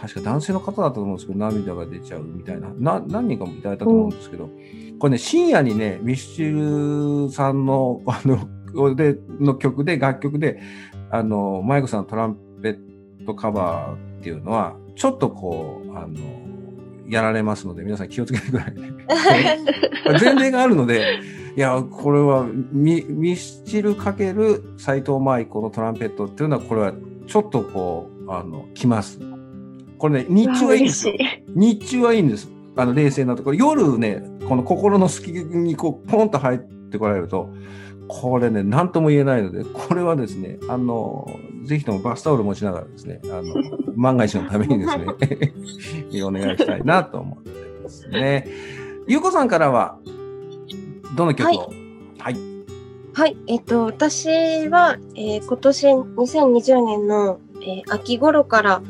[0.00, 2.68] 確か男性の方だったと思うんですけど、涙が出ちゃうみたいな。
[2.78, 4.48] な、何人かもいただいたと思うんですけど、
[4.98, 10.60] これね、深夜にね、ミスチルさんの、あの、で、の曲で、楽曲で、
[11.10, 16.16] あの、マイクさんのトランペットカバーっていうのは、ちょっとこう、あの、
[17.08, 18.92] やられますので、皆さん気をつけてくださいね。
[20.20, 21.20] 前例があるので、
[21.56, 26.92] いや、これはミミスチルかける斎藤舞子のトランペットっていうのは、これは
[27.26, 29.18] ちょっとこう、あの、きます。
[29.98, 31.14] これね、日中はいいんですよ。
[31.48, 32.48] 日中はいいんです。
[32.76, 33.56] あの、冷静なところ。
[33.56, 37.50] 夜ね、この心の隙にこう、ポンと入ってこられると、
[38.06, 41.28] これね、なんとも言えないので、これはですね、あの、
[41.64, 43.54] ぜひともバスタオル持ちながらですね、あの、
[43.96, 45.04] 万が一のためにですね、
[46.24, 47.50] お願いしたいなと思って
[47.82, 48.48] ますね。
[49.06, 49.98] ゆうこさんからは、
[51.16, 51.88] どの曲を、はい
[52.18, 52.36] はい。
[53.14, 53.36] はい。
[53.46, 54.28] えっと、私
[54.68, 58.82] は、えー、今年2020年の、えー、秋頃から、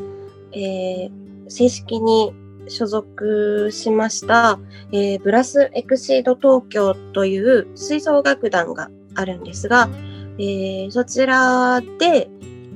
[0.53, 1.11] えー、
[1.49, 2.33] 正式に
[2.69, 4.59] 所属しました、
[4.93, 9.89] えー、ブラスエクシード東京という吹奏楽団があるんですが、
[10.39, 12.29] えー、そちらで、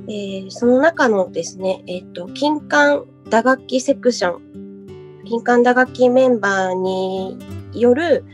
[0.08, 7.38] えー、その中のですね、えっ、と、金管打楽器セクション、金管打楽器メンバーに
[7.72, 8.24] よる、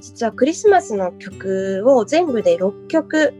[0.00, 3.32] 実はクリスマスの曲を全部で6曲、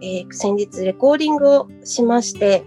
[0.00, 2.64] えー、先日レコーディングをしまして、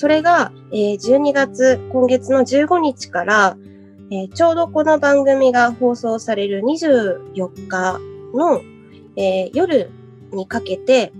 [0.00, 3.58] それが、えー、12月、今月の15日から、
[4.10, 8.00] えー、ちょうどこの番組が放送される24日
[8.32, 8.62] の、
[9.16, 9.90] えー、夜
[10.32, 11.12] にかけて、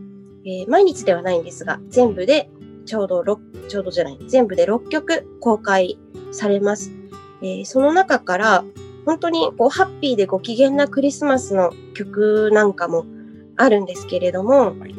[0.47, 2.49] えー、毎日ではないんですが、全部で
[2.87, 5.99] ちょうど6、ちょうどじゃない、全部で6曲公開
[6.33, 6.91] されます。
[7.43, 8.65] えー、その中から、
[9.05, 13.05] 本当にこうハッピーでご機嫌なクリスマスの曲なんかも
[13.59, 14.95] あるんですけれども、はい、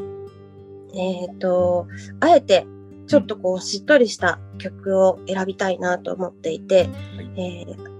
[0.93, 1.87] えっ、ー、と、
[2.19, 2.67] あえて
[3.11, 6.87] ちょっとこうしっとりした曲を選びたいなと思っていて、
[7.17, 7.91] はい、えー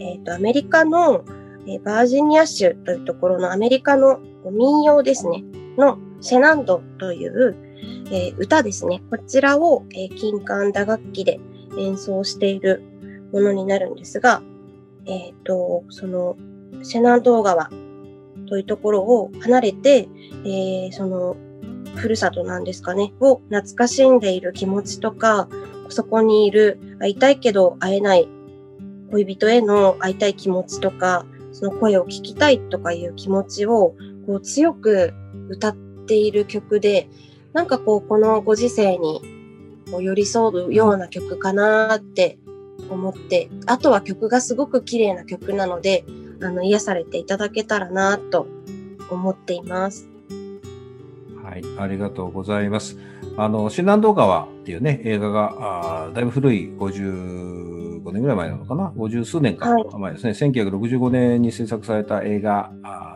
[0.00, 1.22] えーと、アメリカの、
[1.66, 4.18] えー、バージニア州というところのアメリカの
[4.50, 5.44] 民謡ですね、
[5.76, 7.54] のシェナンドという、
[8.10, 9.02] えー、歌ですね。
[9.10, 11.38] こちらを、えー、金管打楽器で
[11.76, 12.82] 演奏している
[13.34, 14.40] ものになるんですが、
[15.04, 16.38] えっ、ー、と、その、
[16.82, 17.68] セナンド川
[18.48, 20.08] というところを離れて、
[20.46, 21.36] えー、その、
[21.96, 25.48] ふるさとなんですかね、を懐かしんでいる気持ちとか、
[25.88, 28.28] そこにいる会いたいけど会えない
[29.10, 33.94] 恋人への会いたい気持ちとか、その声を聞きたいとかいう気持ちを
[34.26, 35.12] こう強く
[35.48, 35.76] 歌っ
[36.06, 37.08] ている曲で、
[37.52, 39.20] なんかこう、このご時世に
[39.90, 42.38] こう寄り添うような曲かなって
[42.88, 46.04] 思って、あとは曲がすごく綺麗な曲なので、
[46.42, 48.46] あの、癒されていただけたらなと
[49.10, 50.08] 思っています。
[51.50, 52.96] はい、ありがとうございます。
[53.36, 62.70] あの、新南道川っていうね、映画が、あだいぶ古い55年ぐらい前なのかな ?50 数年か前ですね、はい、1965年に制作された映画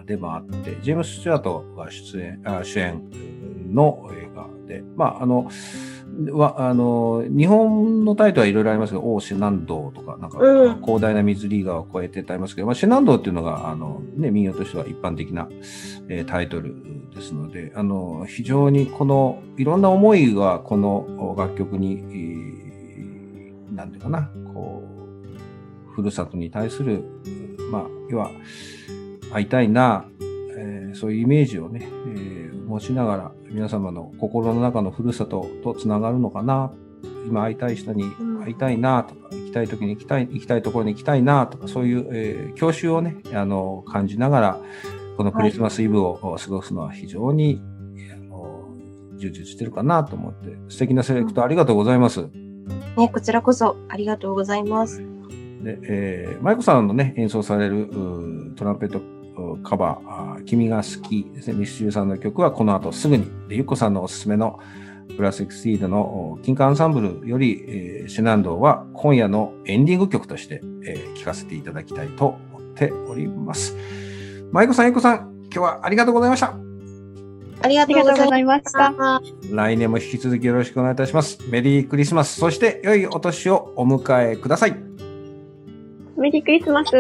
[0.05, 3.09] でもあって、ジェームス・スチュアートが出演あ主演
[3.73, 5.49] の映画で、まあ、あの、
[6.33, 10.39] は、あの、日本のタイトルはいろいろありますけど、大シェナンドとか、なんか、
[10.85, 15.49] 広大な水リーガーを超えてってありますけど、まあ、シェナンドっていうのが、あの、ね、民謡としては一般的な、
[16.09, 16.75] えー、タイトル
[17.15, 24.83] ですので、あの、非常にこの、いろんな思いが、この楽曲に、えー、なんていうかな、こ
[25.91, 27.05] う、ふるさとに対する、
[27.71, 28.31] まあ、要は、
[29.33, 30.07] 会いたいな、
[30.57, 36.73] えー、そういうイメージをね、えー、持ちながら、皆様の心の中のふるさととつながるのかな。
[37.29, 38.05] 今会いたい人に
[38.43, 44.61] 会いたいなとか、行きたい時に行きたい、行きたいところに行きたいなとか、そういう、えー、教習をね、あの、感じながら、
[45.17, 47.63] このクリスマスイブを過ごすのは非常に、
[47.95, 48.69] はい、あの
[49.17, 52.27] 充実してるかなと思って、素敵なセレクトありがとうございます。
[52.97, 54.99] ね、こちらこそありがとうございます。
[55.63, 57.89] で、えー、マイコさんのね、演奏される
[58.57, 59.14] トランペット
[59.63, 61.55] カバー、君が好きですね。
[61.55, 63.25] ミスチルさんの曲はこの後すぐに。
[63.49, 64.59] で、ゆっこさんのおすすめの
[65.17, 73.77] プラスエクスィードの金貨アンサンブルより、えー、シュナンドは今夜のエンディング曲として、えー、聴かせていただきたいと思っております。
[74.51, 76.55] マイコさん、ゆっこさん、今日はありがとうございました。
[77.63, 79.21] ありがとうございました。
[79.51, 81.39] 来年も引き続きよろしくお願いいたします。
[81.49, 84.77] メリークリスマス、そして良いお年をお迎えください。
[86.17, 86.91] メリークリスマス。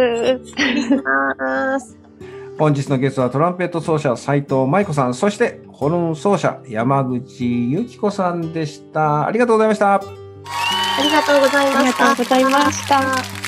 [2.59, 9.26] 本日のゲストはトランペット奏者斉藤舞子さん、そしてホルン奏者山口由紀子さんでした。
[9.26, 9.94] ありがとうございました。
[9.94, 10.00] あ
[11.02, 12.11] りがとうございました。
[12.11, 13.43] ありがとうございました。